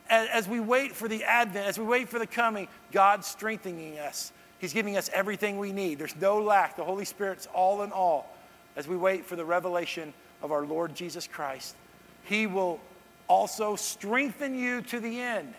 as, 0.09 0.29
as 0.29 0.47
we 0.47 0.59
wait 0.59 0.95
for 0.95 1.07
the 1.07 1.23
advent, 1.23 1.67
as 1.67 1.79
we 1.79 1.85
wait 1.85 2.09
for 2.09 2.19
the 2.19 2.27
coming, 2.27 2.67
God's 2.91 3.27
strengthening 3.27 3.99
us. 3.99 4.31
He's 4.59 4.73
giving 4.73 4.97
us 4.97 5.09
everything 5.13 5.57
we 5.57 5.71
need. 5.71 5.99
There's 5.99 6.15
no 6.15 6.39
lack. 6.39 6.75
The 6.75 6.83
Holy 6.83 7.05
Spirit's 7.05 7.47
all 7.53 7.81
in 7.83 7.91
all 7.91 8.35
as 8.75 8.87
we 8.87 8.97
wait 8.97 9.25
for 9.25 9.35
the 9.35 9.45
revelation 9.45 10.13
of 10.41 10.51
our 10.51 10.65
Lord 10.65 10.93
Jesus 10.95 11.27
Christ. 11.27 11.75
He 12.23 12.45
will 12.45 12.79
also 13.27 13.75
strengthen 13.75 14.57
you 14.57 14.81
to 14.83 14.99
the 14.99 15.19
end 15.19 15.53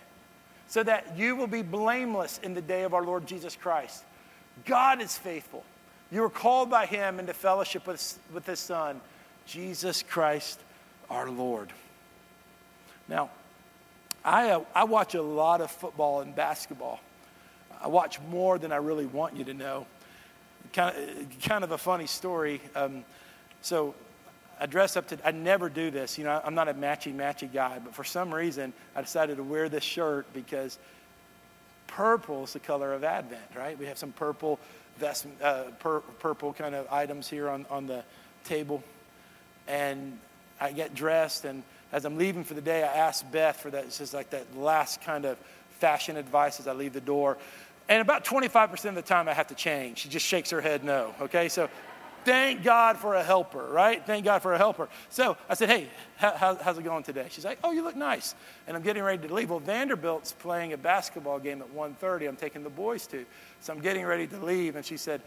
so 0.67 0.83
that 0.83 1.17
you 1.17 1.35
will 1.35 1.47
be 1.47 1.63
blameless 1.63 2.39
in 2.43 2.55
the 2.55 2.63
day 2.63 2.83
of 2.83 2.95
our 2.95 3.05
Lord 3.05 3.27
Jesus 3.27 3.57
Christ. 3.57 4.05
God 4.65 5.01
is 5.01 5.17
faithful. 5.17 5.65
You 6.13 6.25
are 6.25 6.31
called 6.31 6.71
by 6.71 6.87
Him 6.87 7.19
into 7.19 7.33
fellowship 7.33 7.87
with, 7.87 8.19
with 8.33 8.47
His 8.47 8.61
Son, 8.61 9.01
Jesus 9.47 10.03
Christ 10.03 10.61
our 11.09 11.29
Lord. 11.31 11.73
Now, 13.11 13.29
I, 14.25 14.51
uh, 14.51 14.65
I 14.73 14.85
watch 14.85 15.15
a 15.17 15.23
lot 15.23 15.61
of 15.61 15.71
football 15.71 16.21
and 16.21 16.35
basketball. 16.35 17.01
I 17.83 17.89
watch 17.89 18.21
more 18.31 18.57
than 18.57 18.71
I 18.71 18.77
really 18.77 19.07
want 19.07 19.37
you 19.37 19.45
to 19.45 19.55
know. 19.55 19.87
Kind 20.73 20.97
of, 20.97 21.41
kind 21.43 21.65
of 21.65 21.73
a 21.73 21.79
funny 21.79 22.07
story. 22.07 22.61
Um, 22.77 23.05
so 23.63 23.97
I 24.61 24.67
dress 24.67 24.97
up 24.97 25.09
to, 25.09 25.19
I 25.27 25.33
never 25.33 25.69
do 25.69 25.91
this. 25.91 26.19
You 26.19 26.25
know, 26.25 26.41
I'm 26.45 26.55
not 26.55 26.69
a 26.69 26.75
matchy 26.75 27.13
matchy 27.13 27.53
guy, 27.53 27.81
but 27.83 27.95
for 27.95 28.05
some 28.05 28.33
reason, 28.33 28.73
I 28.95 29.01
decided 29.01 29.39
to 29.39 29.43
wear 29.43 29.69
this 29.69 29.83
shirt 29.83 30.33
because 30.33 30.79
purple 31.89 32.45
is 32.45 32.53
the 32.53 32.61
color 32.61 32.93
of 32.93 33.03
Advent, 33.03 33.43
right? 33.57 33.77
We 33.77 33.87
have 33.87 33.99
some 33.99 34.13
purple 34.13 34.61
vest, 34.99 35.27
uh, 35.43 35.65
pur- 35.81 36.01
purple 36.21 36.53
kind 36.53 36.77
of 36.77 36.87
items 36.93 37.29
here 37.29 37.49
on, 37.49 37.67
on 37.71 37.89
the 37.89 38.05
table. 38.45 38.85
And 39.67 40.17
I 40.61 40.71
get 40.71 40.95
dressed, 40.95 41.45
and 41.45 41.65
as 41.93 42.05
I'm 42.05 42.17
leaving 42.17 42.45
for 42.45 42.55
the 42.55 42.61
day, 42.61 42.83
I 42.83 42.87
ask 42.87 43.29
Beth 43.31 43.57
for 43.57 43.71
that. 43.71 43.91
Just 43.91 44.15
like 44.15 44.31
that 44.31 44.57
last 44.57 45.01
kind 45.03 45.25
of 45.25 45.39
fashion 45.79 46.17
advice 46.17 46.61
as 46.61 46.67
I 46.67 46.73
leave 46.73 46.93
the 46.93 47.01
door. 47.01 47.39
And 47.89 48.01
about 48.01 48.25
25% 48.25 48.85
of 48.91 48.95
the 48.95 49.03
time, 49.03 49.29
I 49.29 49.35
have 49.35 49.49
to 49.49 49.55
change. 49.55 49.99
She 49.99 50.09
just 50.09 50.25
shakes 50.25 50.51
her 50.51 50.61
head 50.61 50.85
no. 50.85 51.13
Okay, 51.21 51.49
so 51.49 51.69
thank 52.25 52.63
God 52.63 52.99
for 52.99 53.15
a 53.15 53.23
helper, 53.23 53.67
right? 53.67 54.05
Thank 54.07 54.25
God 54.25 54.43
for 54.43 54.53
a 54.53 54.59
helper. 54.59 54.89
So 55.09 55.37
I 55.49 55.55
said, 55.55 55.69
hey, 55.69 55.89
how, 56.17 56.57
how's 56.63 56.79
it 56.79 56.85
going 56.85 57.03
today? 57.03 57.27
She's 57.31 57.45
like, 57.45 57.59
oh, 57.65 57.73
you 57.73 57.83
look 57.83 57.97
nice. 57.97 58.37
And 58.69 58.77
I'm 58.77 58.83
getting 58.85 59.03
ready 59.03 59.27
to 59.27 59.35
leave. 59.35 59.51
Well, 59.51 59.59
Vanderbilt's 59.59 60.33
playing 60.33 60.73
a 60.73 60.77
basketball 60.77 61.41
game 61.41 61.63
at 61.63 61.75
1.30. 61.75 62.29
I'm 62.29 62.37
taking 62.37 62.63
the 62.63 62.71
boys 62.71 63.09
to. 63.09 63.25
So 63.61 63.73
I'm 63.73 63.81
getting 63.81 64.05
ready 64.05 64.29
to 64.29 64.39
leave. 64.39 64.77
And 64.77 64.87
she 64.87 64.97
said, 64.97 65.21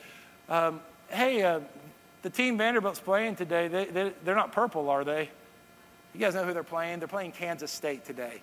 um, 0.48 0.80
hey, 1.10 1.44
uh, 1.44 1.60
the 2.22 2.30
team 2.30 2.58
Vanderbilt's 2.58 3.02
playing 3.02 3.36
today, 3.36 3.68
they, 3.68 3.86
they, 3.86 4.14
they're 4.24 4.36
not 4.36 4.54
purple, 4.54 4.90
are 4.90 5.04
they? 5.04 5.30
You 6.14 6.20
guys 6.20 6.36
know 6.36 6.44
who 6.44 6.54
they're 6.54 6.64
playing? 6.64 7.00
They're 7.00 7.08
playing 7.08 7.32
Kansas 7.32 7.72
State 7.72 8.06
today 8.06 8.42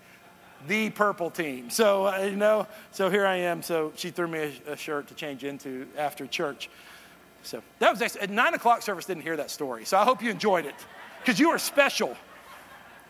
the 0.68 0.90
purple 0.90 1.30
team. 1.30 1.70
So, 1.70 2.06
uh, 2.06 2.18
you 2.18 2.36
know, 2.36 2.66
so 2.92 3.10
here 3.10 3.26
I 3.26 3.36
am. 3.36 3.62
So 3.62 3.92
she 3.96 4.10
threw 4.10 4.28
me 4.28 4.60
a, 4.66 4.72
a 4.72 4.76
shirt 4.76 5.06
to 5.08 5.14
change 5.14 5.44
into 5.44 5.86
after 5.96 6.26
church. 6.26 6.68
So 7.42 7.62
that 7.78 7.98
was. 7.98 8.16
At 8.16 8.30
nine 8.30 8.54
o'clock 8.54 8.82
service 8.82 9.06
didn't 9.06 9.22
hear 9.22 9.36
that 9.36 9.50
story. 9.50 9.84
So 9.84 9.96
I 9.96 10.04
hope 10.04 10.22
you 10.22 10.30
enjoyed 10.30 10.66
it 10.66 10.74
because 11.20 11.38
you 11.38 11.50
are 11.50 11.58
special. 11.58 12.16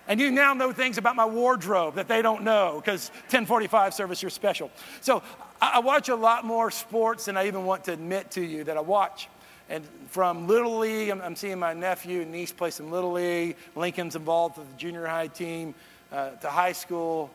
And 0.09 0.21
you 0.21 0.31
now 0.31 0.55
know 0.55 0.73
things 0.73 0.99
about 0.99 1.15
my 1.15 1.25
wardrobe 1.25 1.95
that 1.95 2.09
they 2.09 2.23
don't 2.23 2.43
know 2.43 2.81
because 2.83 3.11
1045 3.27 3.95
service, 3.95 4.23
you're 4.23 4.31
special. 4.31 4.71
So 5.01 5.23
I, 5.61 5.73
I 5.75 5.79
watch 5.81 6.09
a 6.09 6.17
lot 6.17 6.45
more 6.45 6.71
sports 6.71 7.27
than 7.27 7.37
I 7.37 7.47
even 7.47 7.65
want 7.65 7.85
to 7.85 7.93
admit 7.93 8.31
to 8.33 8.41
you 8.41 8.65
that 8.65 8.77
I 8.77 8.81
watch. 8.81 9.29
And 9.71 9.85
from 10.09 10.49
Little 10.49 10.79
League, 10.79 11.09
I'm, 11.11 11.23
I'm 11.23 11.37
seeing 11.37 11.59
my 11.59 11.73
nephew 11.73 12.23
and 12.23 12.33
niece 12.33 12.53
play 12.53 12.71
some 12.71 12.91
Little 12.91 13.13
League. 13.13 13.57
Lincoln's 13.77 14.17
involved 14.17 14.59
with 14.59 14.69
the 14.69 14.77
junior 14.77 15.07
high 15.07 15.29
team. 15.29 15.75
Uh, 16.13 16.31
to 16.31 16.51
high 16.51 16.73
school, 16.73 17.31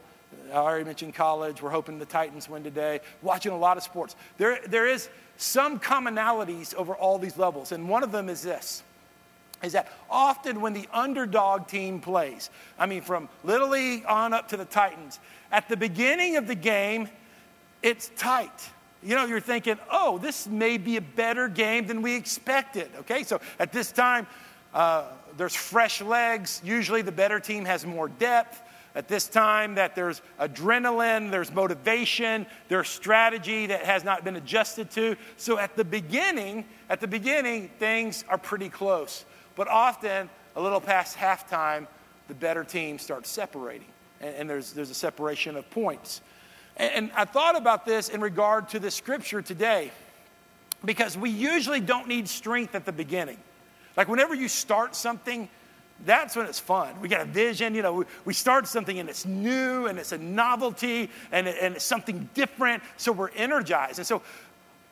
I 0.51 0.57
already 0.57 0.83
mentioned 0.83 1.15
college. 1.15 1.61
We're 1.61 1.69
hoping 1.69 1.97
the 1.97 2.05
Titans 2.05 2.49
win 2.49 2.61
today. 2.61 2.99
Watching 3.21 3.53
a 3.53 3.57
lot 3.57 3.77
of 3.77 3.83
sports. 3.83 4.17
There, 4.37 4.59
there 4.67 4.85
is 4.85 5.07
some 5.37 5.79
commonalities 5.79 6.75
over 6.75 6.93
all 6.93 7.17
these 7.17 7.37
levels, 7.37 7.71
and 7.71 7.87
one 7.87 8.03
of 8.03 8.11
them 8.11 8.27
is 8.29 8.41
this 8.41 8.83
is 9.63 9.71
that 9.71 9.87
often 10.11 10.61
when 10.61 10.73
the 10.73 10.87
underdog 10.93 11.67
team 11.67 11.99
plays, 11.99 12.49
I 12.77 12.85
mean, 12.85 13.01
from 13.01 13.29
Little 13.43 13.69
League 13.69 14.05
on 14.05 14.33
up 14.33 14.49
to 14.49 14.57
the 14.57 14.65
Titans, 14.65 15.19
at 15.51 15.69
the 15.69 15.77
beginning 15.77 16.35
of 16.35 16.45
the 16.45 16.55
game, 16.55 17.09
it's 17.81 18.11
tight. 18.15 18.69
You 19.05 19.15
know, 19.15 19.25
you're 19.25 19.39
thinking, 19.39 19.77
oh, 19.91 20.17
this 20.17 20.47
may 20.47 20.77
be 20.77 20.97
a 20.97 21.01
better 21.01 21.47
game 21.47 21.85
than 21.85 22.01
we 22.01 22.15
expected. 22.15 22.89
Okay, 23.01 23.23
so 23.23 23.39
at 23.59 23.71
this 23.71 23.91
time, 23.91 24.25
uh, 24.73 25.03
there's 25.37 25.55
fresh 25.55 26.01
legs. 26.01 26.59
Usually 26.63 27.03
the 27.03 27.11
better 27.11 27.39
team 27.39 27.65
has 27.65 27.85
more 27.85 28.09
depth 28.09 28.61
at 28.95 29.07
this 29.07 29.27
time 29.27 29.75
that 29.75 29.93
there's 29.93 30.21
adrenaline, 30.39 31.29
there's 31.29 31.53
motivation, 31.53 32.47
there's 32.69 32.87
strategy 32.87 33.67
that 33.67 33.83
has 33.83 34.03
not 34.03 34.23
been 34.23 34.37
adjusted 34.37 34.89
to. 34.91 35.17
So 35.37 35.59
at 35.59 35.75
the 35.75 35.83
beginning, 35.83 36.65
at 36.89 37.01
the 37.01 37.07
beginning, 37.07 37.69
things 37.77 38.23
are 38.27 38.37
pretty 38.37 38.69
close. 38.69 39.25
But 39.55 39.67
often, 39.67 40.29
a 40.55 40.61
little 40.61 40.81
past 40.81 41.17
halftime, 41.17 41.87
the 42.27 42.33
better 42.33 42.63
team 42.63 42.97
starts 42.97 43.29
separating. 43.29 43.87
And, 44.21 44.35
and 44.35 44.49
there's, 44.49 44.71
there's 44.71 44.89
a 44.89 44.95
separation 44.95 45.57
of 45.57 45.69
points. 45.69 46.21
And, 46.77 47.11
I 47.15 47.25
thought 47.25 47.55
about 47.55 47.85
this 47.85 48.09
in 48.09 48.19
regard 48.21 48.69
to 48.69 48.79
the 48.79 48.91
scripture 48.91 49.41
today 49.41 49.91
because 50.83 51.17
we 51.17 51.29
usually 51.29 51.79
don't 51.79 52.07
need 52.07 52.27
strength 52.27 52.75
at 52.75 52.85
the 52.85 52.91
beginning. 52.91 53.37
Like 53.95 54.07
whenever 54.09 54.35
you 54.35 54.47
start 54.47 54.95
something, 54.95 55.47
that's 56.03 56.35
when 56.35 56.45
it's 56.45 56.59
fun. 56.59 56.99
We 56.99 57.07
got 57.07 57.21
a 57.21 57.25
vision, 57.25 57.73
you 57.73 57.81
know, 57.81 57.93
we, 57.93 58.05
we 58.25 58.33
start 58.33 58.67
something 58.67 58.99
and 58.99 59.07
it's 59.07 59.25
new 59.25 59.87
and 59.87 59.97
it's 59.97 60.11
a 60.11 60.17
novelty 60.17 61.09
and, 61.31 61.47
and 61.47 61.75
it's 61.75 61.85
something 61.85 62.29
different, 62.33 62.83
so 62.97 63.13
we're 63.13 63.29
energized. 63.29 63.99
And 63.99 64.05
so 64.05 64.21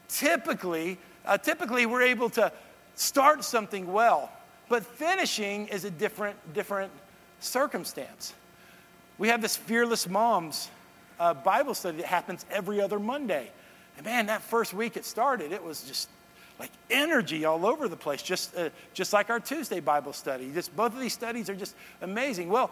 typically, 0.07 0.97
uh, 1.25 1.37
typically 1.37 1.85
we're 1.85 2.03
able 2.03 2.29
to 2.31 2.51
start 2.95 3.43
something 3.43 3.91
well, 3.91 4.31
but 4.69 4.85
finishing 4.85 5.67
is 5.67 5.83
a 5.83 5.91
different, 5.91 6.37
different 6.53 6.91
circumstance. 7.41 8.33
We 9.17 9.27
have 9.27 9.41
this 9.41 9.57
Fearless 9.57 10.07
Moms 10.07 10.69
Bible 11.31 11.73
study 11.75 11.97
that 11.97 12.07
happens 12.07 12.45
every 12.51 12.81
other 12.81 12.99
Monday. 12.99 13.51
And 13.97 14.05
man, 14.05 14.25
that 14.25 14.41
first 14.41 14.73
week 14.73 14.97
it 14.97 15.05
started, 15.05 15.51
it 15.51 15.63
was 15.63 15.83
just 15.83 16.09
like 16.59 16.71
energy 16.89 17.45
all 17.45 17.65
over 17.65 17.87
the 17.87 17.95
place, 17.95 18.21
just, 18.21 18.55
uh, 18.55 18.69
just 18.93 19.13
like 19.13 19.29
our 19.29 19.39
Tuesday 19.39 19.79
Bible 19.79 20.13
study. 20.13 20.51
Just, 20.53 20.75
both 20.75 20.93
of 20.93 20.99
these 20.99 21.13
studies 21.13 21.49
are 21.49 21.55
just 21.55 21.75
amazing. 22.01 22.49
Well, 22.49 22.71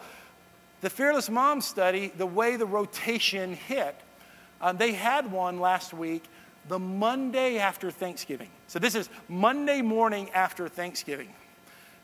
the 0.80 0.90
Fearless 0.90 1.30
Mom 1.30 1.60
study, 1.60 2.12
the 2.16 2.26
way 2.26 2.56
the 2.56 2.66
rotation 2.66 3.54
hit, 3.54 3.94
uh, 4.60 4.72
they 4.72 4.92
had 4.92 5.30
one 5.30 5.60
last 5.60 5.94
week 5.94 6.24
the 6.68 6.78
Monday 6.78 7.58
after 7.58 7.90
Thanksgiving. 7.90 8.48
So 8.68 8.78
this 8.78 8.94
is 8.94 9.08
Monday 9.28 9.82
morning 9.82 10.30
after 10.30 10.68
Thanksgiving. 10.68 11.28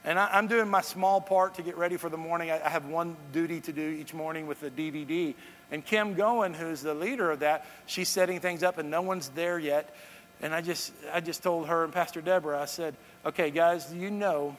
And 0.04 0.18
I, 0.18 0.38
am 0.38 0.46
doing 0.46 0.68
my 0.68 0.80
small 0.80 1.20
part 1.20 1.54
to 1.56 1.62
get 1.62 1.76
ready 1.76 1.96
for 1.96 2.08
the 2.08 2.16
morning. 2.16 2.50
I, 2.50 2.64
I, 2.64 2.68
have 2.68 2.86
one 2.86 3.16
duty 3.32 3.60
to 3.62 3.72
do 3.72 3.82
each 3.82 4.14
morning 4.14 4.46
with 4.46 4.60
the 4.60 4.70
DVD. 4.70 5.34
And 5.70 5.84
Kim 5.84 6.14
Goen, 6.14 6.54
who's 6.54 6.82
the 6.82 6.94
leader 6.94 7.30
of 7.30 7.40
that, 7.40 7.66
she's 7.86 8.08
setting 8.08 8.40
things 8.40 8.62
up, 8.62 8.78
and 8.78 8.90
no 8.90 9.02
one's 9.02 9.28
there 9.30 9.58
yet. 9.58 9.94
And 10.40 10.54
I 10.54 10.60
just, 10.60 10.92
I 11.12 11.20
just 11.20 11.42
told 11.42 11.66
her 11.66 11.84
and 11.84 11.92
Pastor 11.92 12.20
Deborah, 12.20 12.60
I 12.60 12.66
said, 12.66 12.94
okay, 13.26 13.50
guys, 13.50 13.86
do 13.86 13.96
you 13.96 14.10
know 14.10 14.56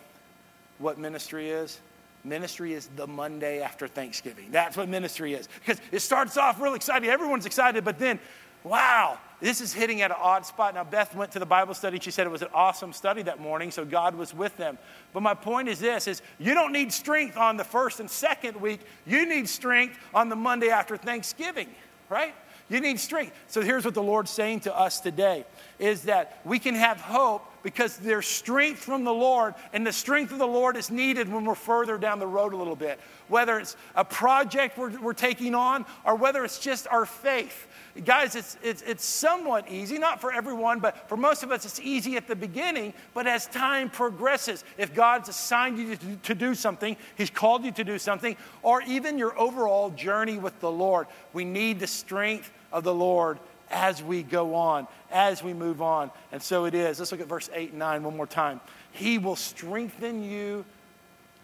what 0.77 0.97
ministry 0.97 1.49
is? 1.49 1.79
Ministry 2.25 2.73
is 2.73 2.89
the 2.97 3.07
Monday 3.07 3.61
after 3.61 3.87
Thanksgiving. 3.87 4.51
That's 4.51 4.75
what 4.75 4.89
ministry 4.89 5.33
is. 5.33 5.47
Because 5.59 5.81
it 5.91 6.01
starts 6.01 6.35
off 6.35 6.61
real 6.61 6.73
exciting. 6.73 7.09
Everyone's 7.09 7.45
excited, 7.45 7.85
but 7.85 7.97
then, 7.97 8.19
wow, 8.63 9.17
this 9.41 9.61
is 9.61 9.71
hitting 9.71 10.01
at 10.01 10.11
an 10.11 10.17
odd 10.19 10.45
spot. 10.45 10.73
Now, 10.73 10.83
Beth 10.83 11.15
went 11.15 11.31
to 11.31 11.39
the 11.39 11.45
Bible 11.45 11.73
study. 11.73 11.99
She 11.99 12.11
said 12.11 12.27
it 12.27 12.29
was 12.29 12.41
an 12.41 12.49
awesome 12.53 12.91
study 12.91 13.21
that 13.23 13.39
morning, 13.39 13.71
so 13.71 13.85
God 13.85 14.15
was 14.15 14.33
with 14.33 14.55
them. 14.57 14.77
But 15.13 15.23
my 15.23 15.33
point 15.33 15.69
is 15.69 15.79
this 15.79 16.07
is 16.07 16.21
you 16.39 16.53
don't 16.53 16.73
need 16.73 16.91
strength 16.91 17.37
on 17.37 17.55
the 17.55 17.63
first 17.63 17.99
and 17.99 18.09
second 18.09 18.59
week. 18.59 18.81
You 19.05 19.25
need 19.25 19.47
strength 19.47 19.97
on 20.13 20.29
the 20.29 20.35
Monday 20.35 20.69
after 20.69 20.97
Thanksgiving, 20.97 21.69
right? 22.09 22.35
You 22.69 22.81
need 22.81 22.99
strength. 22.99 23.33
So 23.47 23.61
here's 23.61 23.85
what 23.85 23.93
the 23.93 24.03
Lord's 24.03 24.31
saying 24.31 24.61
to 24.61 24.77
us 24.77 24.99
today 24.99 25.45
is 25.79 26.03
that 26.03 26.39
we 26.45 26.59
can 26.59 26.75
have 26.75 26.99
hope 26.99 27.45
because 27.63 27.97
there's 27.97 28.27
strength 28.27 28.79
from 28.79 29.03
the 29.03 29.13
Lord, 29.13 29.53
and 29.73 29.85
the 29.85 29.91
strength 29.91 30.31
of 30.31 30.39
the 30.39 30.47
Lord 30.47 30.77
is 30.77 30.89
needed 30.89 31.31
when 31.31 31.45
we're 31.45 31.55
further 31.55 31.97
down 31.97 32.19
the 32.19 32.27
road 32.27 32.53
a 32.53 32.57
little 32.57 32.75
bit. 32.75 32.99
Whether 33.27 33.59
it's 33.59 33.75
a 33.95 34.05
project 34.05 34.77
we're, 34.77 34.97
we're 34.99 35.13
taking 35.13 35.55
on 35.55 35.85
or 36.05 36.15
whether 36.15 36.43
it's 36.45 36.59
just 36.59 36.87
our 36.87 37.05
faith. 37.05 37.67
Guys, 38.05 38.35
it's, 38.35 38.57
it's, 38.63 38.81
it's 38.83 39.03
somewhat 39.03 39.69
easy, 39.69 39.97
not 39.97 40.21
for 40.21 40.31
everyone, 40.31 40.79
but 40.79 41.09
for 41.09 41.17
most 41.17 41.43
of 41.43 41.51
us, 41.51 41.65
it's 41.65 41.79
easy 41.81 42.15
at 42.15 42.27
the 42.27 42.35
beginning. 42.35 42.93
But 43.13 43.27
as 43.27 43.47
time 43.47 43.89
progresses, 43.89 44.63
if 44.77 44.93
God's 44.93 45.27
assigned 45.27 45.77
you 45.77 45.95
to, 45.95 46.15
to 46.15 46.35
do 46.35 46.55
something, 46.55 46.95
He's 47.17 47.29
called 47.29 47.65
you 47.65 47.71
to 47.71 47.83
do 47.83 47.99
something, 47.99 48.37
or 48.61 48.81
even 48.83 49.17
your 49.17 49.37
overall 49.37 49.89
journey 49.89 50.37
with 50.37 50.57
the 50.61 50.71
Lord, 50.71 51.07
we 51.33 51.43
need 51.43 51.79
the 51.79 51.87
strength 51.87 52.51
of 52.71 52.83
the 52.83 52.93
Lord 52.93 53.39
as 53.71 54.01
we 54.01 54.23
go 54.23 54.55
on, 54.55 54.87
as 55.11 55.43
we 55.43 55.53
move 55.53 55.81
on. 55.81 56.11
And 56.31 56.41
so 56.41 56.65
it 56.65 56.73
is. 56.73 56.99
Let's 56.99 57.11
look 57.11 57.21
at 57.21 57.27
verse 57.27 57.49
8 57.53 57.71
and 57.71 57.79
9 57.79 58.03
one 58.03 58.17
more 58.17 58.27
time. 58.27 58.61
He 58.91 59.17
will 59.17 59.35
strengthen 59.35 60.23
you 60.23 60.65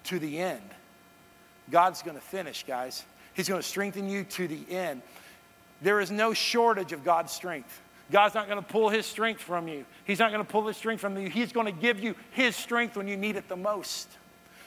to 0.06 0.20
the 0.20 0.40
end. 0.40 0.62
God's 1.72 2.02
going 2.02 2.16
to 2.16 2.24
finish, 2.24 2.66
guys. 2.66 3.04
He's 3.34 3.50
going 3.50 3.62
to 3.62 3.68
strengthen 3.68 4.10
you 4.10 4.24
to 4.24 4.48
the 4.48 4.62
end. 4.70 5.02
There 5.82 6.00
is 6.00 6.12
no 6.12 6.34
shortage 6.34 6.94
of 6.94 7.04
God's 7.04 7.32
strength. 7.32 7.82
God's 8.12 8.36
not 8.36 8.48
going 8.48 8.62
to 8.62 8.68
pull 8.68 8.90
his 8.90 9.06
strength 9.06 9.42
from 9.42 9.68
you. 9.68 9.86
He's 10.06 10.20
not 10.20 10.32
going 10.32 10.44
to 10.44 10.50
pull 10.50 10.68
his 10.68 10.78
strength 10.78 11.02
from 11.02 11.18
you. 11.18 11.30
He's 11.30 11.52
going 11.52 11.66
to 11.66 11.72
give 11.72 12.00
you 12.00 12.16
his 12.32 12.56
strength 12.56 12.96
when 12.96 13.08
you 13.08 13.18
need 13.18 13.36
it 13.36 13.50
the 13.50 13.56
most. 13.56 14.08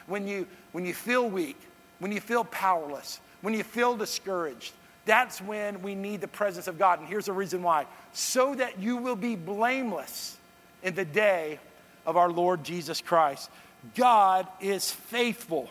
When 0.07 0.27
you, 0.27 0.47
when 0.73 0.85
you 0.85 0.94
feel 0.94 1.29
weak, 1.29 1.59
when 1.99 2.11
you 2.11 2.21
feel 2.21 2.44
powerless, 2.44 3.21
when 3.42 3.55
you 3.55 3.62
feel 3.62 3.97
discouraged, 3.97 4.73
that's 5.09 5.40
when 5.40 5.81
we 5.81 5.94
need 5.94 6.21
the 6.21 6.29
presence 6.29 6.68
of 6.68 6.79
God. 6.79 6.99
And 6.99 7.09
here's 7.09 7.25
the 7.25 7.33
reason 7.33 7.62
why 7.62 7.87
so 8.12 8.55
that 8.55 8.79
you 8.79 8.99
will 8.99 9.16
be 9.16 9.37
blameless 9.37 10.37
in 10.83 10.94
the 10.94 11.05
day 11.05 11.59
of 12.05 12.18
our 12.18 12.31
Lord 12.31 12.62
Jesus 12.62 13.01
Christ. 13.01 13.49
God 13.94 14.47
is 14.61 14.90
faithful. 14.90 15.71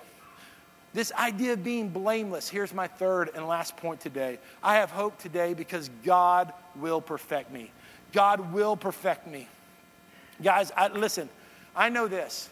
This 0.96 1.12
idea 1.12 1.54
of 1.54 1.64
being 1.64 1.90
blameless, 1.90 2.50
here's 2.50 2.74
my 2.74 2.88
third 2.88 3.30
and 3.36 3.48
last 3.48 3.78
point 3.78 4.00
today. 4.00 4.40
I 4.64 4.78
have 4.78 4.90
hope 4.90 5.20
today 5.20 5.54
because 5.54 5.92
God 6.04 6.52
will 6.76 7.00
perfect 7.00 7.52
me. 7.52 7.70
God 8.14 8.52
will 8.52 8.76
perfect 8.76 9.28
me. 9.28 9.48
Guys, 10.42 10.72
I, 10.76 10.88
listen, 10.88 11.30
I 11.76 11.90
know 11.90 12.08
this. 12.08 12.50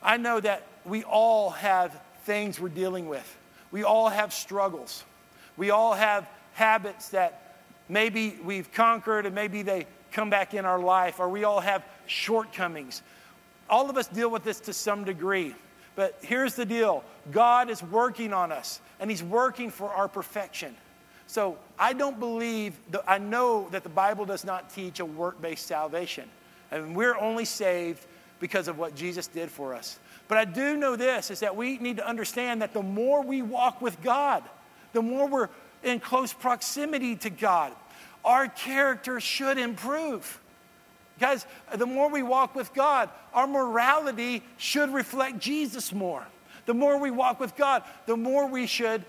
I 0.00 0.16
know 0.16 0.38
that 0.38 0.64
we 0.84 1.02
all 1.02 1.50
have 1.50 2.00
things 2.22 2.60
we're 2.60 2.68
dealing 2.68 3.08
with. 3.08 3.36
We 3.72 3.82
all 3.82 4.08
have 4.08 4.32
struggles. 4.32 5.02
We 5.60 5.68
all 5.68 5.92
have 5.92 6.26
habits 6.54 7.10
that 7.10 7.58
maybe 7.86 8.38
we've 8.42 8.72
conquered 8.72 9.26
and 9.26 9.34
maybe 9.34 9.60
they 9.60 9.84
come 10.10 10.30
back 10.30 10.54
in 10.54 10.64
our 10.64 10.78
life, 10.78 11.20
or 11.20 11.28
we 11.28 11.44
all 11.44 11.60
have 11.60 11.84
shortcomings. 12.06 13.02
All 13.68 13.90
of 13.90 13.98
us 13.98 14.08
deal 14.08 14.30
with 14.30 14.42
this 14.42 14.58
to 14.60 14.72
some 14.72 15.04
degree. 15.04 15.54
But 15.96 16.16
here's 16.22 16.54
the 16.54 16.64
deal 16.64 17.04
God 17.30 17.68
is 17.68 17.82
working 17.82 18.32
on 18.32 18.52
us, 18.52 18.80
and 19.00 19.10
He's 19.10 19.22
working 19.22 19.68
for 19.68 19.90
our 19.90 20.08
perfection. 20.08 20.74
So 21.26 21.58
I 21.78 21.92
don't 21.92 22.18
believe, 22.18 22.72
I 23.06 23.18
know 23.18 23.68
that 23.68 23.82
the 23.82 23.90
Bible 23.90 24.24
does 24.24 24.46
not 24.46 24.70
teach 24.70 24.98
a 24.98 25.04
work 25.04 25.42
based 25.42 25.66
salvation. 25.66 26.26
I 26.72 26.76
And 26.76 26.96
we're 26.96 27.18
only 27.18 27.44
saved 27.44 28.06
because 28.38 28.66
of 28.66 28.78
what 28.78 28.94
Jesus 28.94 29.26
did 29.26 29.50
for 29.50 29.74
us. 29.74 29.98
But 30.26 30.38
I 30.38 30.46
do 30.46 30.78
know 30.78 30.96
this 30.96 31.30
is 31.30 31.40
that 31.40 31.54
we 31.54 31.76
need 31.76 31.98
to 31.98 32.08
understand 32.08 32.62
that 32.62 32.72
the 32.72 32.82
more 32.82 33.22
we 33.22 33.42
walk 33.42 33.82
with 33.82 34.00
God, 34.02 34.42
the 34.92 35.02
more 35.02 35.28
we're 35.28 35.48
in 35.82 36.00
close 36.00 36.32
proximity 36.32 37.16
to 37.16 37.30
God, 37.30 37.72
our 38.24 38.48
character 38.48 39.20
should 39.20 39.58
improve. 39.58 40.40
Guys, 41.18 41.46
the 41.74 41.86
more 41.86 42.08
we 42.08 42.22
walk 42.22 42.54
with 42.54 42.72
God, 42.74 43.10
our 43.34 43.46
morality 43.46 44.42
should 44.56 44.92
reflect 44.92 45.38
Jesus 45.38 45.92
more. 45.92 46.26
The 46.66 46.74
more 46.74 46.98
we 46.98 47.10
walk 47.10 47.40
with 47.40 47.56
God, 47.56 47.82
the 48.06 48.16
more 48.16 48.46
we 48.46 48.66
should 48.66 49.04